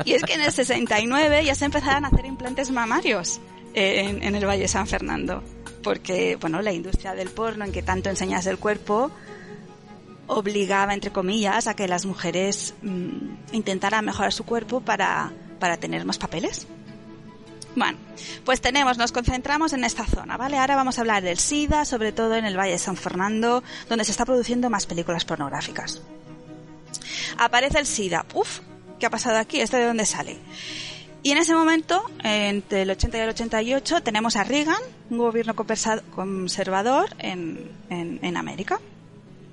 [0.06, 3.40] Y es que en el 69 ya se empezaron a hacer implantes mamarios
[3.74, 5.44] en, en el Valle de San Fernando
[5.82, 9.12] porque bueno la industria del porno en que tanto enseñas el cuerpo
[10.28, 16.06] obligaba entre comillas a que las mujeres mmm, intentaran mejorar su cuerpo para, para tener
[16.06, 16.68] más papeles
[17.76, 17.98] Bueno,
[18.44, 20.58] pues tenemos, nos concentramos en esta zona, ¿vale?
[20.58, 24.04] Ahora vamos a hablar del SIDA, sobre todo en el Valle de San Fernando, donde
[24.04, 26.02] se está produciendo más películas pornográficas.
[27.38, 28.26] Aparece el SIDA.
[28.34, 28.60] Uf,
[29.00, 29.62] ¿qué ha pasado aquí?
[29.62, 30.38] ¿Este de dónde sale?
[31.24, 35.56] Y en ese momento, entre el 80 y el 88, tenemos a Reagan, un gobierno
[35.56, 38.80] conservador en, en América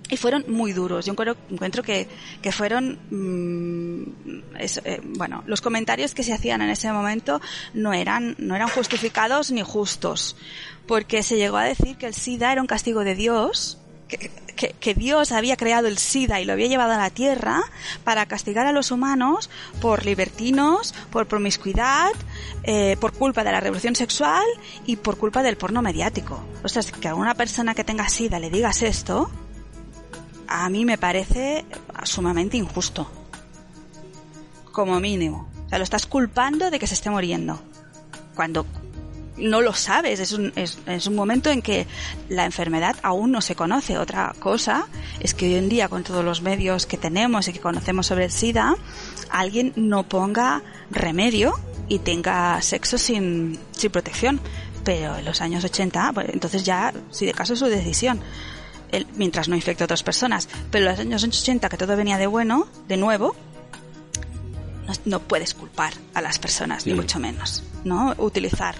[0.09, 1.07] y fueron muy duros.
[1.07, 2.09] Yo encuentro, que,
[2.41, 4.03] que fueron, mm,
[4.59, 7.41] eh, bueno, los comentarios que se hacían en ese momento
[7.75, 10.37] no eran, no eran justificados ni justos,
[10.87, 14.31] porque se llegó a decir que el SIDA era un castigo de Dios, que,
[14.81, 17.61] que, Dios había creado el SIDA y lo había llevado a la tierra
[18.05, 19.51] para castigar a los humanos
[19.83, 22.11] por libertinos, por promiscuidad,
[22.63, 24.47] eh, por culpa de la revolución sexual
[24.87, 26.43] y por culpa del porno mediático.
[26.65, 29.31] O sea, que a una persona que tenga SIDA le digas esto,
[30.49, 31.65] a mí me parece
[32.05, 33.09] sumamente injusto.
[34.73, 35.49] Como mínimo.
[35.67, 37.61] O sea, lo estás culpando de que se esté muriendo.
[38.35, 38.65] Cuando
[39.37, 41.87] no lo sabes, es un, es, un momento en que
[42.29, 43.99] la enfermedad aún no se conoce.
[43.99, 44.89] Otra cosa
[45.21, 48.25] es que hoy en día, con todos los medios que tenemos y que conocemos sobre
[48.25, 48.77] el SIDA,
[49.31, 51.55] alguien no ponga remedio
[51.89, 54.41] y tenga sexo sin, sin protección.
[54.85, 58.21] Pero en los años 80, pues, entonces ya, si de caso es su decisión
[59.17, 60.49] mientras no infecte a otras personas.
[60.71, 63.35] Pero en los años 80, que todo venía de bueno, de nuevo,
[65.05, 68.15] no, puedes culpar a las personas, ni mucho menos, ¿no?
[68.19, 68.75] Utilizar.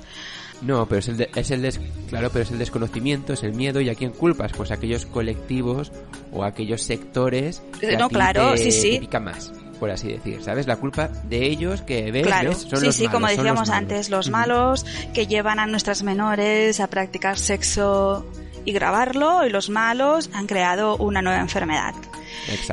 [0.63, 1.73] No, pero es el, es el
[2.09, 5.07] claro, pero es el desconocimiento, es el miedo y a quién culpas, pues a aquellos
[5.07, 5.93] colectivos
[6.33, 9.09] o a aquellos sectores que no, claro, sí, sí.
[9.21, 10.67] más por así decir, ¿sabes?
[10.67, 14.11] La culpa de ellos que ves, claro, son sí, los sí, malos, como decíamos antes,
[14.11, 18.27] los malos que llevan a nuestras menores a practicar sexo
[18.69, 21.95] y grabarlo y los malos han creado una nueva enfermedad.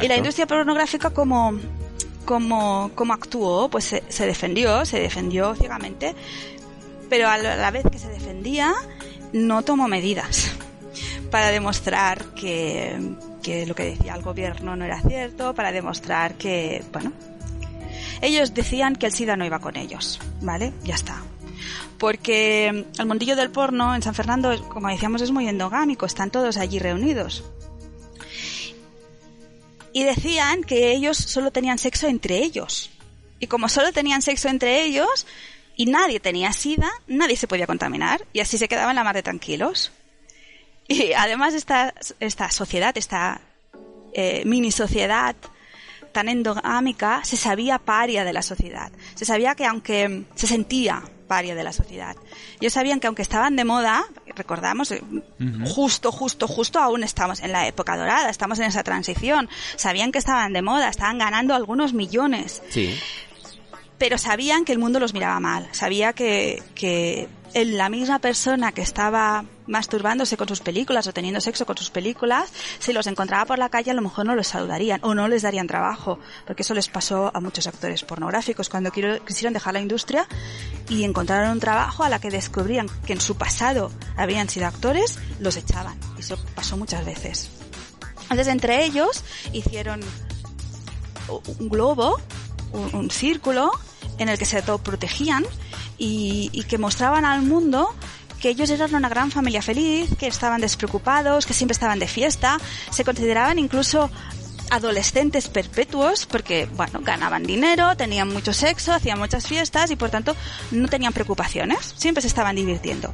[0.02, 1.58] Y la industria pornográfica como
[2.26, 6.16] como, como actuó, pues se, defendió, se defendió ciegamente,
[7.08, 8.74] pero a la vez que se defendía,
[9.32, 10.52] no tomó medidas
[11.32, 12.98] para demostrar que,
[13.44, 17.14] que lo que decía el gobierno no era cierto, para demostrar que, bueno,
[18.22, 20.74] ellos decían que el SIDA no iba con ellos, ¿vale?
[20.84, 21.22] Ya está
[21.98, 26.58] porque el mundillo del porno en San Fernando, como decíamos, es muy endogámico, están todos
[26.58, 27.44] allí reunidos.
[29.94, 32.92] Y decían que ellos solo tenían sexo entre ellos.
[33.40, 35.26] Y como solo tenían sexo entre ellos
[35.78, 39.24] y nadie tenía sida, nadie se podía contaminar y así se quedaban la mar de
[39.24, 39.92] tranquilos.
[40.88, 43.42] Y además esta, esta sociedad, esta
[44.14, 45.36] eh, mini sociedad
[46.12, 48.92] tan endogámica, se sabía paria de la sociedad.
[49.16, 52.16] Se sabía que aunque se sentía paria de la sociedad.
[52.60, 55.02] Ellos sabían que aunque estaban de moda, recordamos, eh,
[55.66, 60.20] justo, justo, justo aún estamos en la época dorada, estamos en esa transición, sabían que
[60.20, 62.62] estaban de moda, estaban ganando algunos millones.
[62.70, 62.98] Sí.
[63.98, 67.30] Pero sabían que el mundo los miraba mal, sabía que, que
[67.64, 72.52] la misma persona que estaba masturbándose con sus películas o teniendo sexo con sus películas,
[72.80, 75.44] si los encontraba por la calle a lo mejor no los saludarían o no les
[75.44, 80.28] darían trabajo, porque eso les pasó a muchos actores pornográficos cuando quisieron dejar la industria
[80.90, 85.18] y encontraron un trabajo a la que descubrían que en su pasado habían sido actores,
[85.40, 85.98] los echaban.
[86.20, 87.50] Eso pasó muchas veces.
[88.24, 90.02] Entonces entre ellos hicieron
[91.30, 92.20] un globo,
[92.74, 93.72] un, círculo
[94.18, 95.46] en el que se protegían
[95.98, 97.94] y, y que mostraban al mundo
[98.40, 102.60] que ellos eran una gran familia feliz, que estaban despreocupados, que siempre estaban de fiesta,
[102.92, 104.12] se consideraban incluso
[104.70, 110.36] adolescentes perpetuos porque, bueno, ganaban dinero, tenían mucho sexo, hacían muchas fiestas y por tanto
[110.72, 113.14] no tenían preocupaciones, siempre se estaban divirtiendo.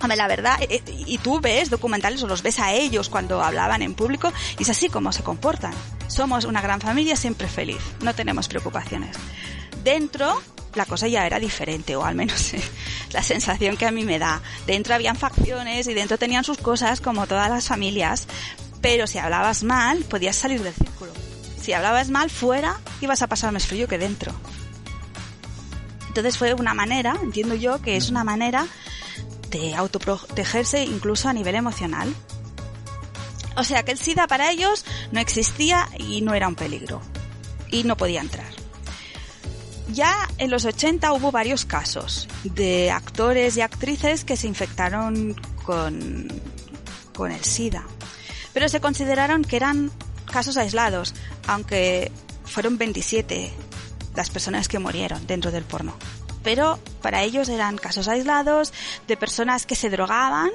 [0.00, 3.42] Hombre, la verdad, eh, eh, y tú ves documentales o los ves a ellos cuando
[3.42, 5.72] hablaban en público y es así como se comportan.
[6.08, 9.16] Somos una gran familia siempre feliz, no tenemos preocupaciones.
[9.82, 10.42] Dentro
[10.74, 12.52] la cosa ya era diferente, o al menos
[13.12, 14.42] la sensación que a mí me da.
[14.66, 18.26] Dentro habían facciones y dentro tenían sus cosas como todas las familias,
[18.80, 21.12] pero si hablabas mal, podías salir del círculo.
[21.60, 24.32] Si hablabas mal fuera, ibas a pasar más frío que dentro.
[26.08, 28.66] Entonces fue una manera, entiendo yo, que es una manera
[29.50, 32.14] de autoprotegerse incluso a nivel emocional.
[33.56, 37.00] O sea que el SIDA para ellos no existía y no era un peligro.
[37.70, 38.63] Y no podía entrar.
[39.88, 46.28] Ya en los 80 hubo varios casos de actores y actrices que se infectaron con,
[47.14, 47.84] con el SIDA,
[48.52, 49.90] pero se consideraron que eran
[50.30, 51.14] casos aislados,
[51.46, 52.10] aunque
[52.44, 53.52] fueron 27
[54.14, 55.94] las personas que murieron dentro del porno.
[56.42, 58.72] Pero para ellos eran casos aislados
[59.06, 60.50] de personas que se drogaban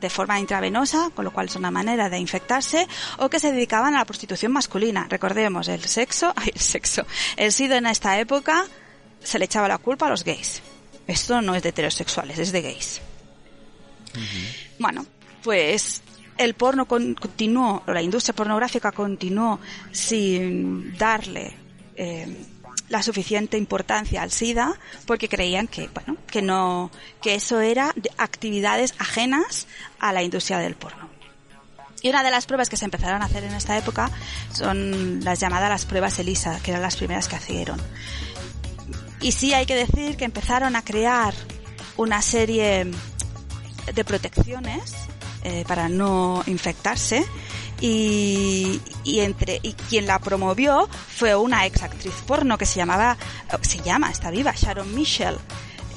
[0.00, 2.86] de forma intravenosa, con lo cual es una manera de infectarse,
[3.18, 5.06] o que se dedicaban a la prostitución masculina.
[5.08, 7.06] Recordemos, el sexo, ay, el sexo,
[7.36, 8.66] el SIDA en esta época
[9.22, 10.62] se le echaba la culpa a los gays.
[11.06, 13.00] Esto no es de heterosexuales, es de gays.
[14.78, 15.06] Bueno,
[15.42, 16.02] pues
[16.38, 19.60] el porno continuó, la industria pornográfica continuó
[19.92, 21.54] sin darle
[21.94, 22.46] eh,
[22.88, 28.94] la suficiente importancia al SIDA porque creían que, bueno, que no, que eso era actividades
[28.98, 29.66] ajenas
[29.98, 31.08] a la industria del porno.
[32.02, 34.10] Y una de las pruebas que se empezaron a hacer en esta época
[34.52, 37.80] son las llamadas las pruebas ELISA, que eran las primeras que hicieron.
[39.20, 41.34] Y sí hay que decir que empezaron a crear
[41.96, 42.86] una serie
[43.92, 44.94] de protecciones
[45.42, 47.24] eh, para no infectarse
[47.80, 53.16] y, entre y quien la promovió fue una ex actriz porno que se llamaba
[53.62, 55.38] se llama está viva Sharon Michelle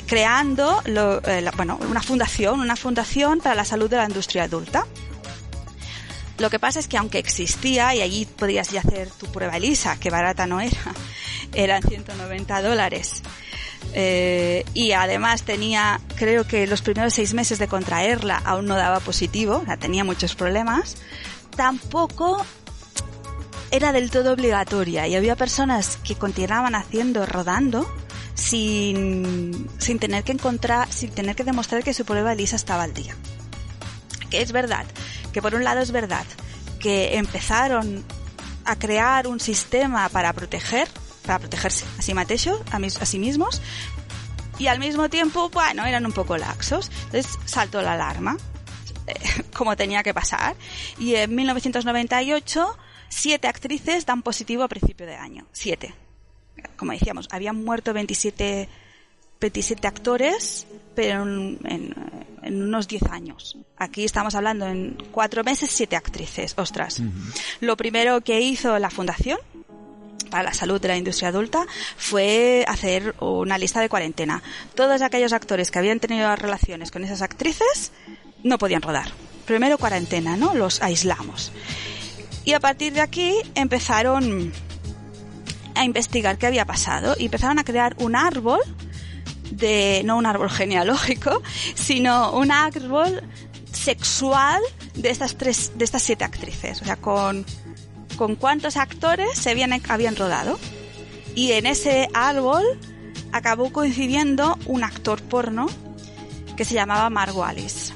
[0.08, 4.86] creando eh, bueno una fundación una fundación para la salud de la industria adulta.
[6.38, 10.00] Lo que pasa es que aunque existía y allí podías ya hacer tu prueba ELISA
[10.00, 10.80] que barata no era
[11.54, 13.22] eran 190 dólares.
[13.94, 19.00] Eh, y además tenía, creo que los primeros seis meses de contraerla aún no daba
[19.00, 20.98] positivo, o tenía muchos problemas
[21.60, 22.46] tampoco
[23.70, 27.86] era del todo obligatoria y había personas que continuaban haciendo rodando
[28.34, 32.94] sin, sin tener que encontrar, sin tener que demostrar que su prueba lisa estaba al
[32.94, 33.14] día.
[34.30, 34.86] Que es verdad,
[35.34, 36.24] que por un lado es verdad
[36.80, 38.06] que empezaron
[38.64, 40.88] a crear un sistema para proteger,
[41.26, 43.62] para protegerse a sí, a sí mismos,
[44.60, 46.90] y al mismo tiempo, bueno, eran un poco laxos.
[47.08, 48.38] Entonces saltó la alarma.
[49.54, 50.56] como tenía que pasar.
[50.98, 52.78] Y en 1998,
[53.10, 55.46] siete actrices dan positivo a principio de año.
[55.52, 55.94] Siete.
[56.76, 58.68] Como decíamos, habían muerto 27,
[59.40, 61.96] 27 actores, pero en,
[62.44, 63.58] unos 10 años.
[63.78, 66.54] Aquí estamos hablando en cuatro meses, siete actrices.
[66.58, 67.02] Ostras.
[67.60, 69.40] Lo primero que hizo la fundación
[70.30, 71.66] para la salud de la industria adulta
[71.98, 74.42] fue hacer una lista de cuarentena.
[74.76, 77.92] Todos aquellos actores que habían tenido relaciones con esas actrices
[78.44, 79.12] no podían rodar.
[79.46, 80.54] Primero cuarentena, ¿no?
[80.54, 81.52] Los aislamos.
[82.46, 84.52] Y a partir de aquí empezaron
[85.76, 88.60] a investigar qué había pasado y empezaron a crear un árbol
[89.52, 91.42] de, no un árbol genealógico,
[91.76, 93.24] sino un árbol
[93.72, 94.62] sexual
[94.96, 96.82] de estas tres, de estas siete actrices.
[96.82, 97.46] O sea, con,
[98.18, 100.60] con cuántos actores se habían, rodado.
[101.36, 102.64] Y en ese árbol
[103.32, 105.68] acabó coincidiendo un actor porno
[106.58, 107.94] que se llamaba Mark Wallis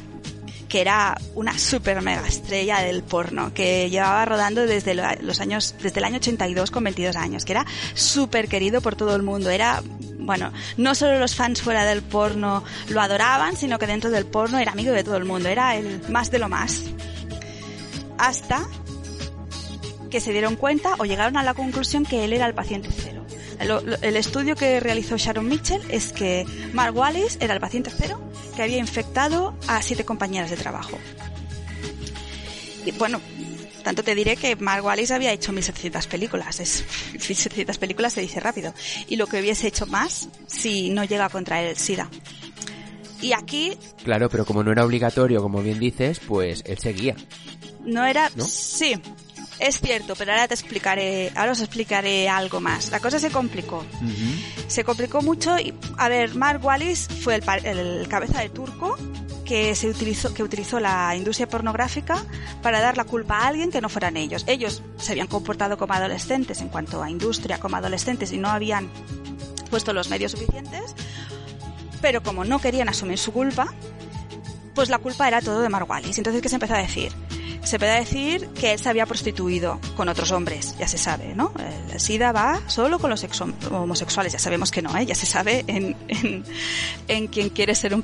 [0.73, 5.99] que era una super mega estrella del porno, que llevaba rodando desde los años, desde
[5.99, 9.51] el año 82 con 22 años, que era súper querido por todo el mundo.
[9.51, 9.83] Era,
[10.17, 14.57] bueno, no solo los fans fuera del porno lo adoraban, sino que dentro del porno
[14.57, 15.47] era amigo de todo el mundo.
[15.47, 16.81] Era el más de lo más.
[18.17, 18.65] Hasta
[20.09, 23.23] que se dieron cuenta o llegaron a la conclusión que él era el paciente cero.
[23.59, 28.19] El, estudio que realizó Sharon Mitchell es que Mark Wallis era el paciente cero
[28.55, 30.97] que había infectado a siete compañeras de trabajo.
[32.85, 33.21] Y bueno,
[33.83, 36.59] tanto te diré que Mark Wallis había hecho 1700 películas.
[36.59, 38.73] Es, 1700 películas se dice rápido.
[39.07, 42.09] Y lo que hubiese hecho más si no llega a contraer el SIDA.
[43.21, 43.77] Y aquí...
[44.03, 47.15] Claro, pero como no era obligatorio, como bien dices, pues él seguía.
[47.85, 48.29] No era...
[48.47, 48.95] Sí,
[49.59, 52.91] es cierto, pero ahora te explicaré, ahora os explicaré algo más.
[52.91, 53.85] La cosa se complicó.
[54.67, 58.97] Se complicó mucho y, a ver, Mark Wallis fue el, cabeza de turco
[59.45, 62.23] que se utilizó, que utilizó la industria pornográfica
[62.61, 64.43] para dar la culpa a alguien que no fueran ellos.
[64.47, 68.89] Ellos se habían comportado como adolescentes en cuanto a industria como adolescentes y no habían
[69.69, 70.95] puesto los medios suficientes,
[72.01, 73.73] pero como no querían asumir su culpa,
[74.75, 76.17] pues la culpa era todo de Mark Wallis.
[76.17, 77.11] Entonces, ¿qué se empezó a decir?
[77.63, 81.53] Se puede decir que él se había prostituido con otros hombres, ya se sabe, ¿no?
[81.91, 83.25] El SIDA va solo con los
[83.71, 85.05] homosexuales, ya sabemos que no, ¿eh?
[85.05, 85.95] Ya se sabe en,
[87.07, 88.03] en, quien quiere ser un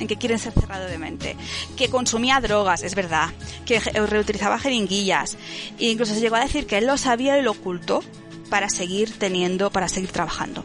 [0.00, 1.36] en que quieren ser cerrado de mente,
[1.76, 3.28] que consumía drogas, es verdad,
[3.66, 5.36] que reutilizaba jeringuillas,
[5.78, 8.02] e incluso se llegó a decir que él lo sabía y lo ocultó
[8.48, 10.64] para seguir teniendo, para seguir trabajando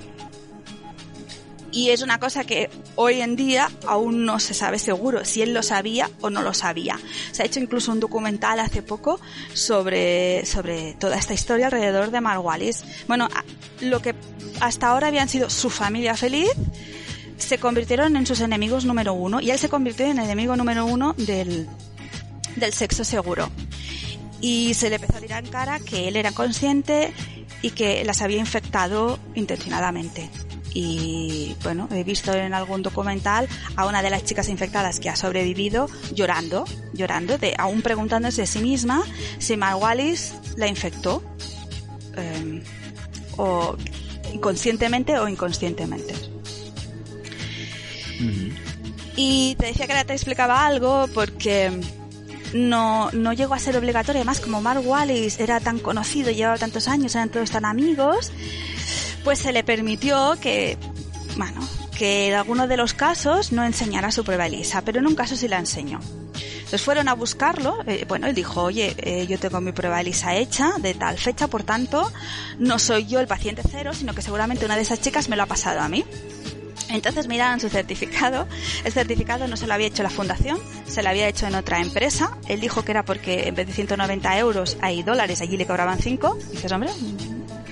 [1.76, 5.54] y es una cosa que hoy en día aún no se sabe seguro si él
[5.54, 6.98] lo sabía o no lo sabía.
[7.34, 9.20] Se ha hecho incluso un documental hace poco
[9.54, 12.86] sobre, sobre toda esta historia alrededor de Mark Wallis.
[13.10, 13.28] Bueno,
[13.82, 14.16] lo que
[14.62, 16.50] hasta ahora habían sido su familia feliz,
[17.38, 21.14] se convirtieron en sus enemigos número uno y él se convirtió en enemigo número uno
[21.18, 21.68] del,
[22.56, 23.52] del sexo seguro.
[24.40, 27.14] Y se le empezó a tirar en cara que él era consciente
[27.62, 30.30] y que las había infectado intencionadamente
[30.76, 33.48] y bueno, he visto en algún documental
[33.78, 38.46] a una de las chicas infectadas que ha sobrevivido llorando, llorando, de, aún preguntándose a
[38.46, 39.02] sí misma
[39.40, 41.24] si Mark Wallis la infectó,
[42.18, 42.62] eh,
[43.38, 43.78] o
[44.42, 46.14] conscientemente o inconscientemente.
[49.16, 51.72] Y te decía que ahora te explicaba algo porque
[52.54, 54.20] no, no llegó a ser obligatorio.
[54.20, 58.34] Además, como Mark Wallis era tan conocido, llevaba tantos años, eran todos tan amigos,
[59.26, 60.78] pues se le permitió que,
[61.36, 61.68] bueno,
[61.98, 65.36] que en alguno de los casos no enseñara su prueba ELISA, pero en un caso
[65.36, 66.00] sí la enseñó.
[66.58, 70.36] Entonces fueron a buscarlo, eh, bueno, él dijo, oye, eh, yo tengo mi prueba ELISA
[70.36, 72.14] hecha de tal fecha, por tanto,
[72.60, 75.44] no soy yo el paciente cero, sino que seguramente una de esas chicas me lo
[75.44, 76.06] ha pasado a mí.
[76.90, 78.48] Entonces miraron su certificado.
[78.84, 81.82] El certificado no se lo había hecho la fundación, se lo había hecho en otra
[81.82, 82.38] empresa.
[82.48, 85.98] Él dijo que era porque en vez de 190 euros hay dólares, allí le cobraban
[85.98, 86.38] 5.
[86.52, 86.92] Dices, hombre,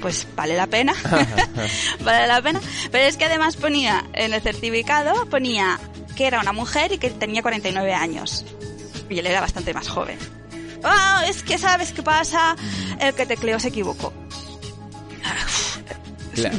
[0.04, 0.94] pues vale la pena.
[2.04, 2.60] vale la pena.
[2.92, 5.80] Pero es que además ponía en el certificado, ponía
[6.18, 8.46] que era una mujer y que tenía 49 años.
[9.10, 10.20] Y él era bastante más joven.
[10.84, 12.58] Ah, es que sabes qué pasa,
[13.00, 14.12] el que tecleó se equivocó.
[16.34, 16.58] Claro.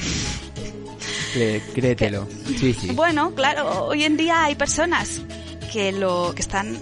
[1.75, 2.27] créetelo.
[2.59, 2.93] Sí, sí.
[2.93, 5.21] Bueno, claro, hoy en día hay personas
[5.71, 6.79] que lo que están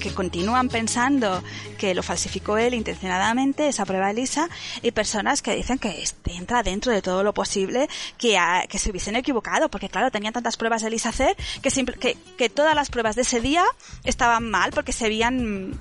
[0.00, 1.42] que continúan pensando
[1.78, 4.48] que lo falsificó él intencionadamente, esa prueba Elisa,
[4.82, 7.88] y personas que dicen que este entra dentro de todo lo posible,
[8.18, 8.38] que,
[8.68, 12.48] que se hubiesen equivocado, porque claro, tenían tantas pruebas de Elisa hacer que, que, que
[12.48, 13.64] todas las pruebas de ese día
[14.04, 15.78] estaban mal porque se habían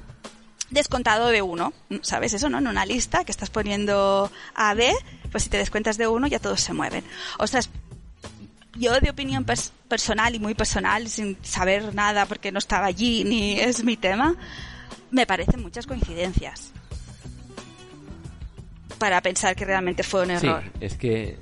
[0.70, 2.60] descontado de uno, ¿sabes eso, no?
[2.60, 4.94] En una lista que estás poniendo A, B,
[5.32, 7.04] pues si te descuentas de uno ya todos se mueven.
[7.38, 7.62] O sea,
[8.76, 9.46] yo de opinión
[9.88, 14.36] personal y muy personal, sin saber nada porque no estaba allí ni es mi tema,
[15.12, 16.72] me parecen muchas coincidencias
[18.98, 20.64] para pensar que realmente fue un error.
[20.64, 21.38] Sí, es que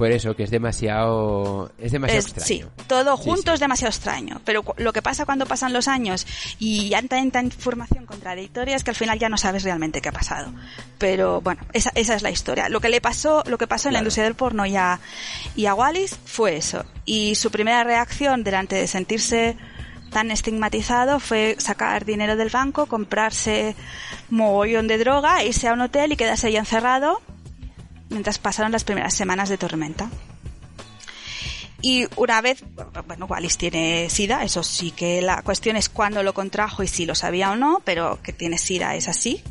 [0.00, 2.46] por eso, que es demasiado, es demasiado extraño.
[2.46, 4.40] Sí, todo junto es demasiado extraño.
[4.46, 6.26] Pero lo que pasa cuando pasan los años
[6.58, 10.12] y hay tanta información contradictoria es que al final ya no sabes realmente qué ha
[10.12, 10.54] pasado.
[10.96, 12.70] Pero bueno, esa, esa es la historia.
[12.70, 15.00] Lo que le pasó, lo que pasó en la industria del porno y a,
[15.54, 16.86] y a Wallis fue eso.
[17.04, 19.58] Y su primera reacción delante de sentirse
[20.10, 23.76] tan estigmatizado fue sacar dinero del banco, comprarse
[24.30, 27.20] mogollón de droga, irse a un hotel y quedarse ahí encerrado
[28.10, 30.10] mientras pasaron las primeras semanas de tormenta.
[31.82, 32.62] Y una vez,
[33.06, 37.06] bueno, Wallis tiene SIDA, eso sí que la cuestión es cuándo lo contrajo y si
[37.06, 39.42] lo sabía o no, pero que tiene SIDA es así,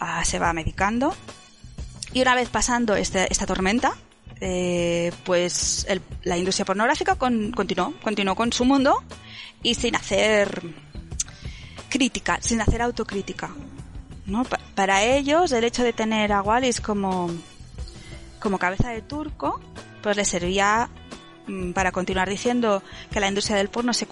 [0.00, 1.14] ah, se va medicando.
[2.12, 3.94] Y una vez pasando este, esta tormenta,
[4.40, 5.86] eh, pues
[6.24, 9.04] la industria pornográfica continuó, continuó con su mundo
[9.62, 10.62] y sin hacer
[11.88, 13.54] crítica, sin hacer autocrítica.
[14.26, 14.44] ¿no?
[14.74, 17.30] para ellos, el hecho de tener a Wallis como
[18.40, 19.60] como cabeza de turco,
[20.02, 20.88] pues le servía
[21.46, 24.06] mm, para continuar diciendo que la industria del porno se,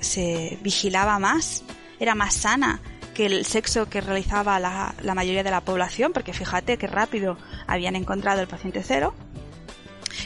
[0.00, 1.62] se, vigilaba más,
[1.98, 2.80] era más sana
[3.14, 7.36] que el sexo que realizaba la, la, mayoría de la población, porque fíjate qué rápido
[7.66, 9.14] habían encontrado el paciente cero,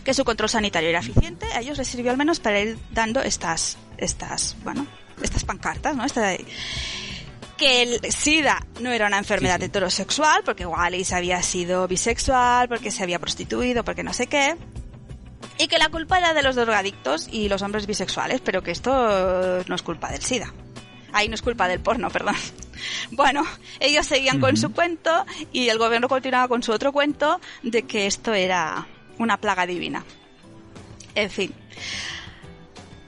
[0.05, 3.23] que su control sanitario era eficiente, a ellos les sirvió al menos para ir dando
[3.23, 4.87] estas, estas, bueno,
[5.23, 6.05] estas pancartas, ¿no?
[6.05, 6.35] Esta,
[7.57, 13.03] que el SIDA no era una enfermedad heterosexual, porque Wallis había sido bisexual, porque se
[13.03, 14.57] había prostituido, porque no sé qué.
[15.59, 19.63] Y que la culpa era de los drogadictos y los hombres bisexuales, pero que esto
[19.67, 20.53] no es culpa del SIDA.
[21.13, 22.35] Ahí no es culpa del porno, perdón.
[23.13, 23.45] Bueno,
[23.81, 28.07] ellos seguían con su cuento y el gobierno continuaba con su otro cuento de que
[28.07, 28.87] esto era
[29.17, 30.05] una plaga divina.
[31.15, 31.55] En fin.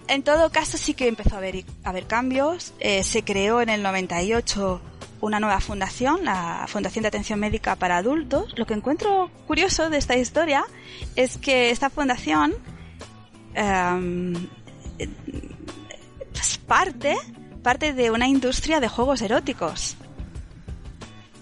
[0.09, 2.75] En todo caso, sí que empezó a haber, a haber cambios.
[2.79, 4.81] Eh, se creó en el 98
[5.21, 8.55] una nueva fundación, la Fundación de Atención Médica para Adultos.
[8.57, 10.65] Lo que encuentro curioso de esta historia
[11.17, 12.55] es que esta fundación
[13.55, 14.35] em,
[14.99, 17.17] es parte,
[17.63, 19.97] parte de una industria de juegos eróticos.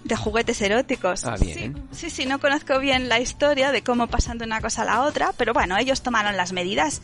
[0.05, 1.25] De juguetes eróticos.
[1.25, 1.75] Ah, bien.
[1.91, 4.85] Sí, sí, sí, no conozco bien la historia de cómo pasan de una cosa a
[4.85, 7.01] la otra, pero bueno, ellos tomaron las medidas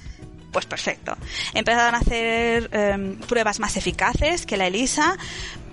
[0.50, 1.16] pues perfecto.
[1.54, 5.16] Empezaron a hacer em, pruebas más eficaces que la ELISA.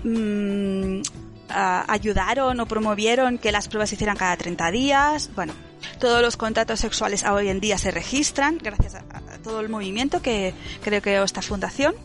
[0.03, 1.01] Mm,
[1.49, 5.29] ayudaron o promovieron que las pruebas se hicieran cada 30 días.
[5.35, 5.53] Bueno,
[5.99, 9.03] todos los contratos sexuales hoy en día se registran gracias a,
[9.43, 10.53] todo el movimiento que
[10.83, 11.95] creo que esta fundación.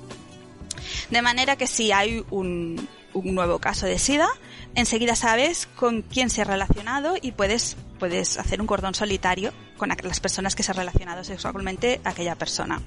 [1.11, 4.29] De manera que si hay un, un nuevo caso de SIDA,
[4.75, 9.53] enseguida sabes con quién se ha relacionado y puedes, puedes hacer un cordón solitario
[9.83, 12.81] con las personas que se han relacionado sexualmente a aquella persona.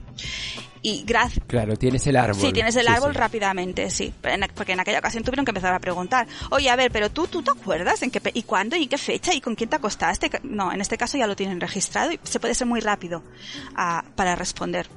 [0.81, 1.43] Y gracias.
[1.45, 2.39] Claro, tienes el árbol.
[2.39, 4.13] Sí, tienes el árbol rápidamente, sí.
[4.55, 7.43] Porque en aquella ocasión tuvieron que empezar a preguntar, oye, a ver, pero tú, ¿tú
[7.43, 10.31] te acuerdas en qué, y cuándo, y en qué fecha, y con quién te acostaste?
[10.43, 13.23] No, en este caso ya lo tienen registrado y se puede ser muy rápido
[13.75, 14.87] ah, para responder.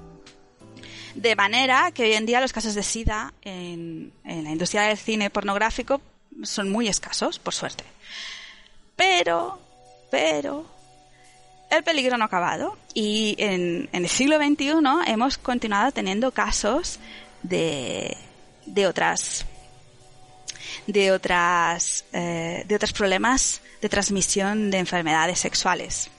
[1.16, 4.98] De manera que hoy en día los casos de SIDA en, en la industria del
[4.98, 6.00] cine pornográfico
[6.44, 7.82] son muy escasos, por suerte.
[8.94, 9.58] Pero,
[10.12, 10.77] pero,
[11.70, 14.72] el peligro no ha acabado y en, el siglo XXI
[15.06, 16.98] hemos continuado teniendo casos
[17.42, 18.16] de,
[18.66, 19.44] de otras
[20.86, 26.10] de otras eh, de otros problemas de transmisión de enfermedades sexuales.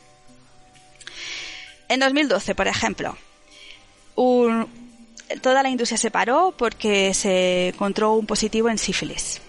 [1.88, 3.18] En 2012, por ejemplo,
[4.16, 9.42] toda la industria se paró porque se encontró un positivo en sífilis.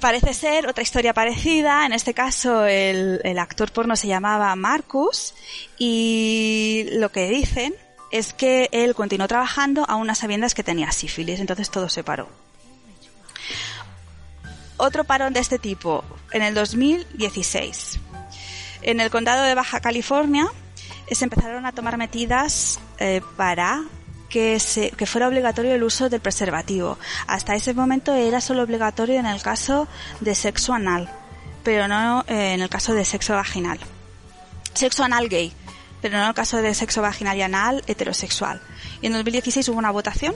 [0.00, 1.86] Parece ser otra historia parecida.
[1.86, 5.34] En este caso, el, actor porno se llamaba Marcus
[5.78, 7.74] y lo que dicen
[8.10, 12.28] es que él continuó trabajando a unas sabiendas que tenía sífilis, entonces todo se paró.
[14.76, 17.98] Otro parón de este tipo en el 2016.
[18.82, 20.46] En el condado de Baja California
[21.10, 23.82] se empezaron a tomar medidas eh, para
[24.32, 26.98] que, se, que fuera obligatorio el uso del preservativo.
[27.26, 29.86] Hasta ese momento era solo obligatorio en el caso
[30.20, 31.10] de sexo anal,
[31.62, 33.78] pero no eh, en el caso de sexo vaginal.
[34.72, 35.52] Sexo anal gay,
[36.00, 38.62] pero no en el caso de sexo vaginal y anal heterosexual.
[39.02, 40.34] Y en 2016 hubo una votación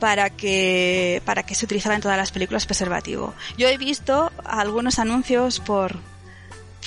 [0.00, 3.34] para que para que se utilizara en todas las películas preservativo.
[3.58, 5.98] Yo he visto algunos anuncios por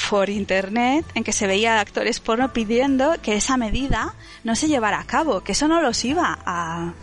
[0.09, 4.99] por internet en que se veía actores porno pidiendo que esa medida no se llevara
[4.99, 6.93] a cabo, que eso no los iba a,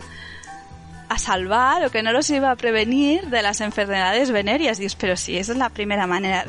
[1.09, 4.77] a salvar o que no los iba a prevenir de las enfermedades venéreas.
[4.77, 6.45] Dios, pero sí, esa es la primera manera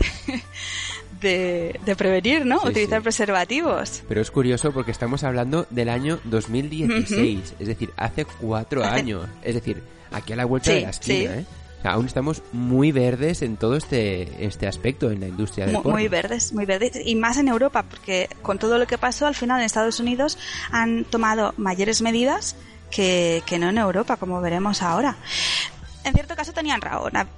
[1.20, 2.62] de, de, prevenir, ¿no?
[2.62, 4.03] Utilizar preservativos.
[4.09, 9.26] Pero es curioso porque estamos hablando del año 2016, es decir, hace cuatro años.
[9.42, 9.82] Es decir,
[10.12, 11.44] aquí a la vuelta de la esquina, ¿eh?
[11.87, 15.99] Aún estamos muy verdes en todo este, este aspecto en la industria del muy, porno.
[15.99, 16.99] Muy verdes, muy verdes.
[17.05, 20.39] Y más en Europa, porque con todo lo que pasó, al final en Estados Unidos
[20.70, 22.57] han tomado mayores medidas
[22.91, 25.16] que, que no en Europa, como veremos ahora.
[26.05, 26.80] En cierto caso tenían,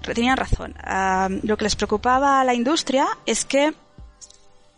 [0.02, 0.74] tenían razón.
[1.42, 3.72] lo que les preocupaba a la industria es que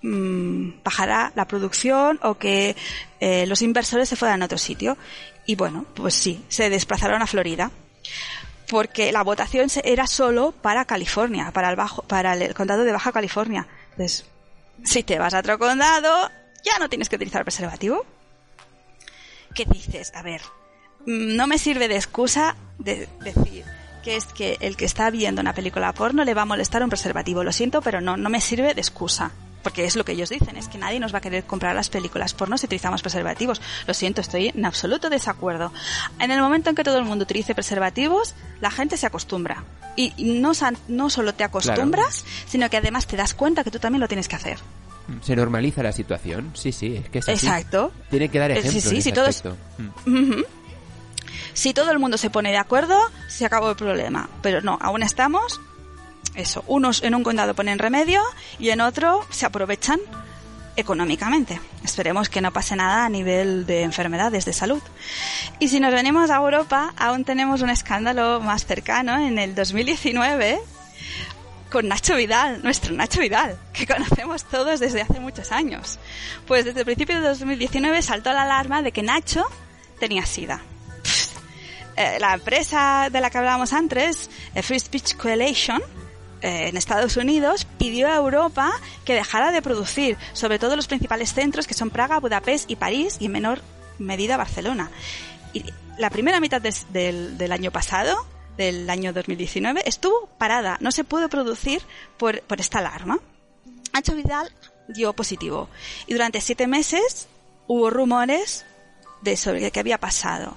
[0.02, 2.76] mmm, bajara la producción o que
[3.18, 4.96] eh, los inversores se fueran a otro sitio.
[5.44, 7.72] Y bueno, pues sí, se desplazaron a Florida
[8.70, 13.10] porque la votación era solo para California, para el, bajo, para el condado de Baja
[13.10, 13.66] California.
[13.90, 14.24] Entonces,
[14.84, 16.30] si te vas a otro condado,
[16.62, 18.06] ya no tienes que utilizar preservativo.
[19.54, 20.12] ¿Qué dices?
[20.14, 20.40] A ver,
[21.04, 23.64] mm, no me sirve de excusa de decir
[24.04, 26.90] que es que el que está viendo una película porno le va a molestar un
[26.90, 27.42] preservativo.
[27.42, 29.32] Lo siento, pero no, no me sirve de excusa
[29.62, 31.88] porque es lo que ellos dicen, es que nadie nos va a querer comprar las
[31.88, 33.60] películas porno si utilizamos preservativos.
[33.86, 35.72] Lo siento, estoy en absoluto desacuerdo.
[36.18, 39.64] En el momento en que todo el mundo utilice preservativos, la gente se acostumbra.
[39.96, 40.52] Y no,
[40.88, 44.28] no solo te acostumbras, sino que además te das cuenta que tú también lo tienes
[44.28, 44.58] que hacer.
[45.22, 47.46] Se normaliza la situación, sí, sí, es que es así.
[47.46, 47.92] Exacto.
[48.10, 48.70] Tiene que dar ejemplo.
[48.70, 49.28] Sí, sí, si todo
[50.06, 50.42] mm.
[51.52, 52.96] Si todo el mundo se pone de acuerdo,
[53.26, 54.28] se acabó el problema.
[54.40, 55.60] Pero no, aún estamos
[56.34, 58.22] eso, unos en un condado ponen remedio
[58.58, 60.00] y en otro se aprovechan
[60.76, 61.60] económicamente.
[61.84, 64.82] Esperemos que no pase nada a nivel de enfermedades de salud.
[65.58, 70.60] Y si nos venimos a Europa, aún tenemos un escándalo más cercano en el 2019
[71.70, 75.98] con Nacho Vidal, nuestro Nacho Vidal, que conocemos todos desde hace muchos años.
[76.46, 79.44] Pues desde el principio de 2019 saltó la alarma de que Nacho
[79.98, 80.60] tenía SIDA.
[81.96, 85.82] Eh, la empresa de la que hablábamos antes, eh, Free Speech Coalition,
[86.42, 88.72] eh, en Estados Unidos pidió a Europa
[89.04, 93.16] que dejara de producir, sobre todo los principales centros que son Praga, Budapest y París
[93.20, 93.60] y en menor
[93.98, 94.90] medida Barcelona.
[95.52, 95.64] Y
[95.98, 98.26] la primera mitad del, año pasado,
[98.56, 101.82] del año 2019, estuvo parada, no se pudo producir
[102.16, 103.18] por, por esta alarma.
[103.92, 104.50] Ancho Vidal
[104.88, 105.68] dio positivo
[106.06, 107.28] y durante siete meses
[107.66, 108.64] hubo rumores
[109.22, 110.56] de sobre qué había pasado.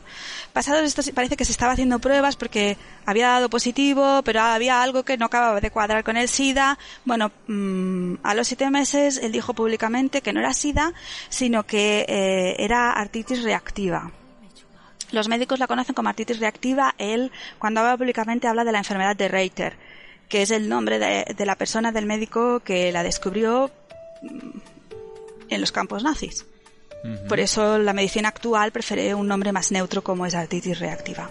[0.54, 5.04] Pasados esto parece que se estaba haciendo pruebas porque había dado positivo, pero había algo
[5.04, 6.78] que no acababa de cuadrar con el SIDA.
[7.06, 10.94] Bueno, mm, a los siete meses él dijo públicamente que no era SIDA,
[11.30, 14.12] sino que eh, era artritis reactiva.
[15.12, 16.96] Los médicos la conocen como artritis reactiva.
[16.98, 19.76] Él, cuando habla públicamente, habla de la enfermedad de Reiter,
[20.30, 23.72] que es el nombre de, de la persona del médico que la descubrió
[24.22, 24.60] mm,
[25.50, 26.46] en los campos nazis.
[27.28, 31.30] Por eso la medicina actual prefiere un nombre más neutro como es artritis reactiva.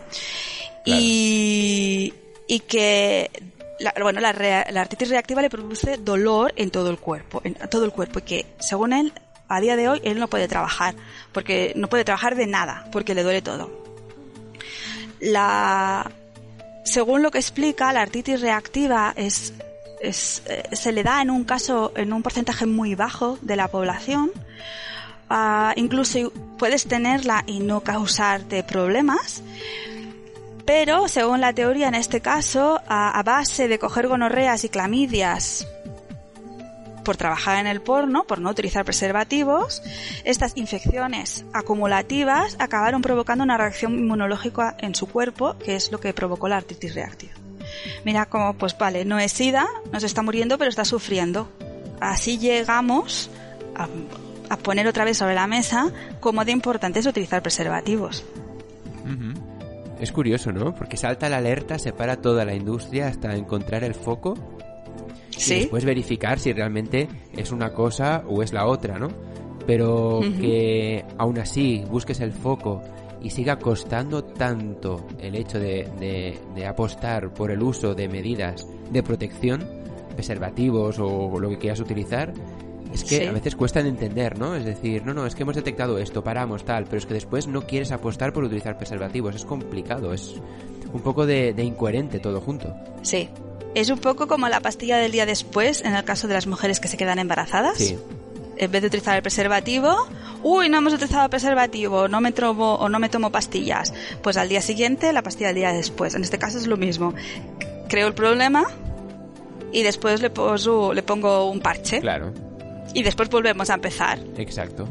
[0.84, 2.12] Y,
[2.46, 3.30] y que
[3.78, 7.92] la, bueno, la, artritis reactiva le produce dolor en todo el cuerpo, en todo el
[7.92, 9.12] cuerpo, y que según él,
[9.48, 10.94] a día de hoy, él no puede trabajar,
[11.32, 13.70] porque no puede trabajar de nada, porque le duele todo.
[15.20, 16.10] La,
[16.84, 19.52] según lo que explica, la artritis reactiva es,
[20.00, 23.68] es eh, se le da en un caso, en un porcentaje muy bajo de la
[23.68, 24.32] población,
[25.34, 29.42] Ah, incluso puedes tenerla y no causarte problemas.
[30.66, 35.66] Pero, según la teoría en este caso, a, base de coger gonorreas y clamidias
[37.02, 39.82] por trabajar en el porno, por no utilizar preservativos,
[40.24, 46.12] estas infecciones acumulativas acabaron provocando una reacción inmunológica en su cuerpo, que es lo que
[46.12, 47.32] provocó la artritis reactiva.
[48.04, 51.48] Mira cómo, pues vale, no es SIDA, no se está muriendo, pero está sufriendo.
[52.00, 53.30] Así llegamos
[53.74, 53.88] a,
[54.56, 58.24] poner otra vez sobre la mesa cómo de importante es utilizar preservativos.
[60.00, 60.74] Es curioso, ¿no?
[60.74, 64.34] Porque salta la alerta, se para toda la industria hasta encontrar el foco
[65.36, 69.08] y después verificar si realmente es una cosa o es la otra, ¿no?
[69.66, 72.82] Pero que aún así busques el foco
[73.22, 79.02] y siga costando tanto el hecho de, de, apostar por el uso de medidas de
[79.04, 79.64] protección,
[80.16, 82.32] preservativos o lo que quieras utilizar,
[82.92, 84.54] es que a veces cuesta entender, ¿no?
[84.54, 87.46] Es decir, no, no, es que hemos detectado esto, paramos, tal, pero es que después
[87.46, 89.34] no quieres apostar por utilizar preservativos.
[89.34, 90.34] Es complicado, es
[90.92, 92.74] un poco de, incoherente todo junto.
[93.02, 93.28] Sí.
[93.74, 96.78] Es un poco como la pastilla del día después en el caso de las mujeres
[96.78, 97.78] que se quedan embarazadas.
[97.78, 97.98] Sí.
[98.58, 99.96] En vez de utilizar el preservativo,
[100.42, 103.94] uy, no hemos utilizado preservativo, no me tomo o no me tomo pastillas.
[104.22, 106.14] Pues al día siguiente la pastilla del día después.
[106.14, 107.14] En este caso es lo mismo.
[107.88, 108.66] Creo el problema
[109.72, 112.00] y después le, le pongo un parche.
[112.00, 112.32] Claro
[112.94, 114.18] y después volvemos a empezar.
[114.36, 114.88] Exacto.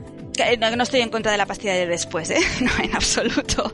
[0.59, 2.39] no, estoy en contra de la pastilla de después, ¿eh?
[2.61, 3.73] No, en absoluto.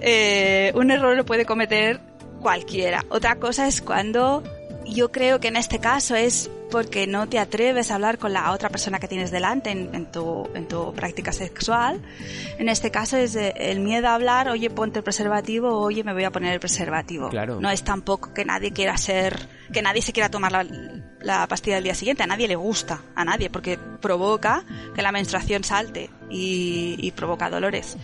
[0.00, 2.00] Eh, un error lo puede cometer
[2.40, 3.04] cualquiera.
[3.08, 4.42] Otra cosa es cuando
[4.84, 8.52] yo creo que en este caso es porque no te atreves a hablar con la
[8.52, 12.00] otra persona que tienes delante en, tu, en tu práctica sexual.
[12.58, 16.24] En este caso es el miedo a hablar, oye, ponte el preservativo, oye, me voy
[16.24, 17.28] a poner el preservativo.
[17.28, 17.60] Claro.
[17.60, 20.64] No es tampoco que nadie quiera ser, que nadie se quiera tomar la,
[21.26, 22.22] la pastilla del día siguiente.
[22.22, 24.64] A nadie le gusta, a nadie, porque provoca
[24.94, 27.96] que la menstruación salte y, provoca dolores.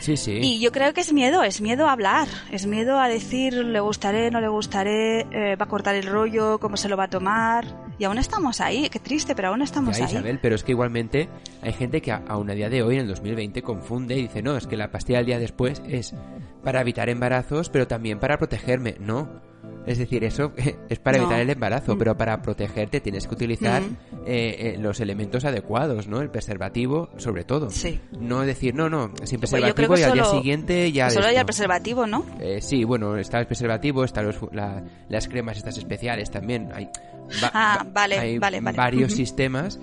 [0.00, 0.38] Sí, sí.
[0.40, 3.80] Y yo creo que es miedo, es miedo a hablar, es miedo a decir le
[3.80, 7.10] gustaré, no le gustaré, eh, va a cortar el rollo, cómo se lo va a
[7.10, 7.88] tomar.
[7.98, 10.04] Y aún estamos ahí, qué triste, pero aún estamos ahí.
[10.04, 11.28] Isabel, pero es que igualmente
[11.62, 14.56] hay gente que aún a día de hoy, en el 2020, confunde y dice, no,
[14.56, 16.14] es que la pastilla del día después es
[16.62, 18.96] para evitar embarazos, pero también para protegerme.
[19.00, 19.40] No,
[19.86, 20.52] es decir, eso
[20.88, 23.82] es para evitar el embarazo, pero para protegerte tienes que utilizar
[24.26, 26.20] eh, eh, los elementos adecuados, ¿no?
[26.20, 27.70] El preservativo, sobre todo.
[27.70, 27.98] Sí.
[28.20, 31.08] No decir, no, no, sin pues preservativo y al día siguiente ya...
[31.08, 32.26] Solo hay el preservativo, ¿no?
[32.38, 34.30] Eh, sí, bueno, está el preservativo, están
[35.08, 36.68] las cremas estas especiales también.
[36.74, 36.90] Hay,
[37.42, 38.76] ah, vale, vale, vale.
[38.76, 39.80] varios sistemas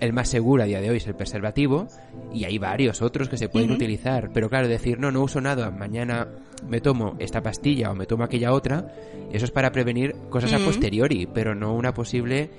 [0.00, 1.88] el más seguro a día de hoy es el preservativo
[2.32, 4.30] y hay varios otros que se pueden utilizar.
[4.32, 6.28] Pero claro, decir, no, no uso nada, mañana
[6.66, 8.94] me tomo esta pastilla o me tomo aquella otra,
[9.32, 12.50] eso es para prevenir cosas a posteriori, pero no una posible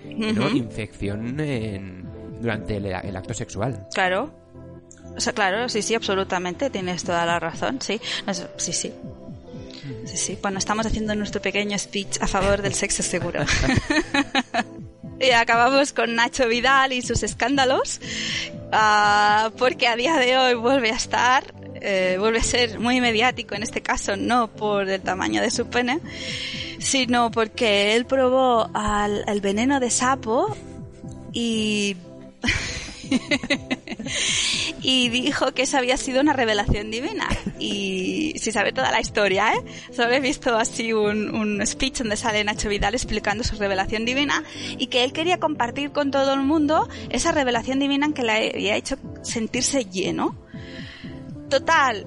[0.54, 1.38] infección
[2.42, 3.88] durante el, acto sexual.
[3.94, 4.32] Claro.
[5.16, 8.00] O sea, claro, sí, sí, absolutamente, tienes toda la razón, sí.
[8.58, 8.94] Sí, sí.
[10.06, 10.38] Sí, sí.
[10.42, 13.42] Bueno, estamos haciendo nuestro pequeño speech a favor del sexo seguro.
[15.20, 18.00] Y acabamos con Nacho Vidal y sus escándalos,
[18.72, 21.44] ah, porque a día de hoy vuelve a estar,
[21.82, 25.68] eh, vuelve a ser muy mediático en este caso, no por el tamaño de su
[25.68, 26.00] pene,
[26.80, 30.56] sino porque él probó al, el veneno de sapo
[31.34, 31.96] y
[34.82, 37.28] y dijo que eso había sido una revelación divina.
[37.60, 39.64] Y si sabe toda la historia, ¿eh?
[39.94, 44.44] Solo he visto así un, un speech donde sale Nacho Vidal explicando su revelación divina
[44.78, 48.76] y que él quería compartir con todo el mundo esa revelación divina que le había
[48.76, 50.36] hecho sentirse lleno.
[51.50, 52.06] Total,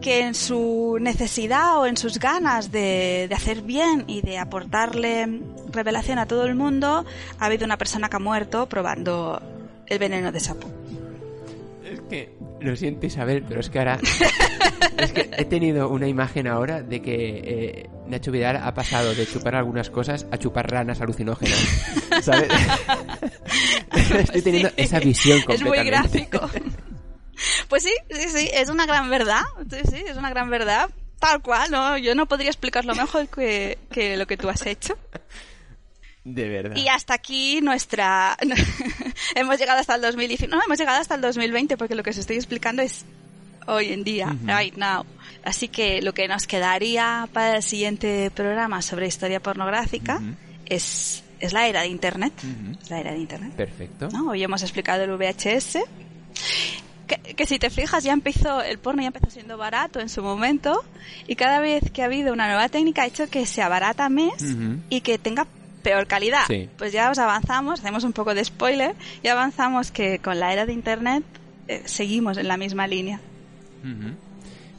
[0.00, 5.40] que en su necesidad o en sus ganas de, de, hacer bien y de aportarle
[5.72, 7.04] revelación a todo el mundo,
[7.38, 9.42] ha habido una persona que ha muerto probando
[9.86, 10.68] el veneno de sapo.
[11.84, 13.98] Es que, lo siento Isabel, pero es que ahora...
[14.98, 19.26] es que he tenido una imagen ahora de que eh, Nacho Vidal ha pasado de
[19.26, 21.58] chupar algunas cosas a chupar ranas alucinógenas.
[22.22, 22.48] ¿Sabes?
[24.18, 25.80] Estoy teniendo esa visión completamente.
[25.80, 26.50] Es muy gráfico.
[27.68, 29.42] Pues sí, sí, sí, es una gran verdad.
[29.70, 30.90] Sí, sí, es una gran verdad.
[31.18, 31.96] Tal cual, ¿no?
[31.98, 34.96] Yo no podría explicarlo mejor que, que lo que tú has hecho.
[36.24, 36.76] De verdad.
[36.76, 38.36] Y hasta aquí nuestra...
[39.34, 42.18] hemos llegado hasta el 2019, no, hemos llegado hasta el 2020 porque lo que os
[42.18, 43.04] estoy explicando es
[43.66, 45.04] hoy en día, right now.
[45.44, 50.20] Así que lo que nos quedaría para el siguiente programa sobre historia pornográfica
[50.64, 52.32] es, es la era de Internet.
[52.82, 53.52] Es la era de Internet.
[53.54, 54.08] Perfecto.
[54.28, 55.78] Hoy hemos explicado el VHS.
[57.06, 60.84] Que, si te fijas ya empezó, el porno ya empezó siendo barato en su momento
[61.28, 64.56] y cada vez que ha habido una nueva técnica ha hecho que se abarata mes
[64.90, 65.46] y que tenga
[65.82, 66.46] peor calidad.
[66.76, 70.66] Pues ya os avanzamos, hacemos un poco de spoiler y avanzamos que con la era
[70.66, 71.22] de Internet
[71.68, 73.20] eh, seguimos en la misma línea.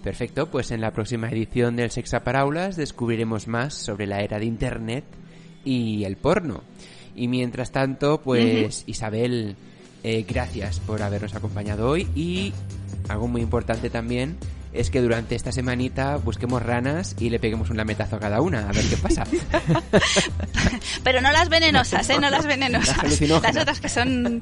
[0.03, 4.45] Perfecto, pues en la próxima edición del Sexa Paraulas descubriremos más sobre la era de
[4.45, 5.05] Internet
[5.63, 6.63] y el porno.
[7.15, 9.55] Y mientras tanto, pues Isabel,
[10.03, 12.53] eh, gracias por habernos acompañado hoy y
[13.09, 14.37] algo muy importante también
[14.73, 18.69] es que durante esta semanita busquemos ranas y le peguemos un lametazo a cada una,
[18.69, 19.23] a ver qué pasa.
[21.03, 22.19] Pero no las venenosas, ¿eh?
[22.19, 23.21] No las venenosas.
[23.21, 24.41] Las, otras que son...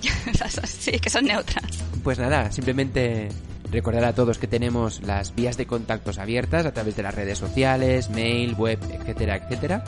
[0.64, 1.84] sí, que son neutras.
[2.02, 3.28] Pues nada, simplemente
[3.70, 7.38] recordar a todos que tenemos las vías de contactos abiertas a través de las redes
[7.38, 9.84] sociales, mail, web, etcétera, etcétera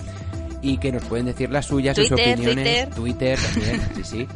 [0.60, 4.28] y que nos pueden decir las suyas, sus opiniones, Twitter, también, sí, sí,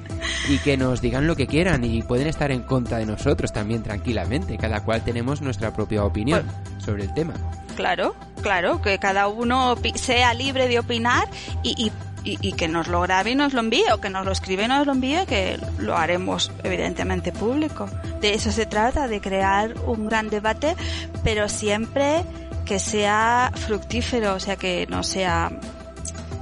[0.49, 3.83] y que nos digan lo que quieran y pueden estar en contra de nosotros también
[3.83, 7.35] tranquilamente, cada cual tenemos nuestra propia opinión pues sobre el tema.
[7.77, 11.29] Claro, claro, que cada uno sea libre de opinar
[11.63, 11.91] y,
[12.25, 14.69] y que nos lo grabe y nos lo envíe, o que nos lo escribe y
[14.69, 17.89] nos lo envíe, que lo haremos evidentemente público.
[18.21, 20.77] De eso se trata, de crear un gran debate,
[21.25, 22.23] pero siempre
[22.65, 25.51] que sea fructífero, o sea, que no sea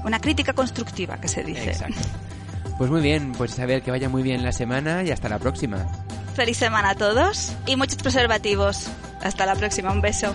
[0.04, 1.70] una crítica constructiva que se dice.
[1.70, 2.00] Exacto.
[2.78, 5.38] Pues muy bien, pues a ver que vaya muy bien la semana y hasta la
[5.38, 5.86] próxima.
[6.34, 8.86] Feliz semana a todos y muchos preservativos.
[9.20, 10.34] Hasta la próxima, un beso.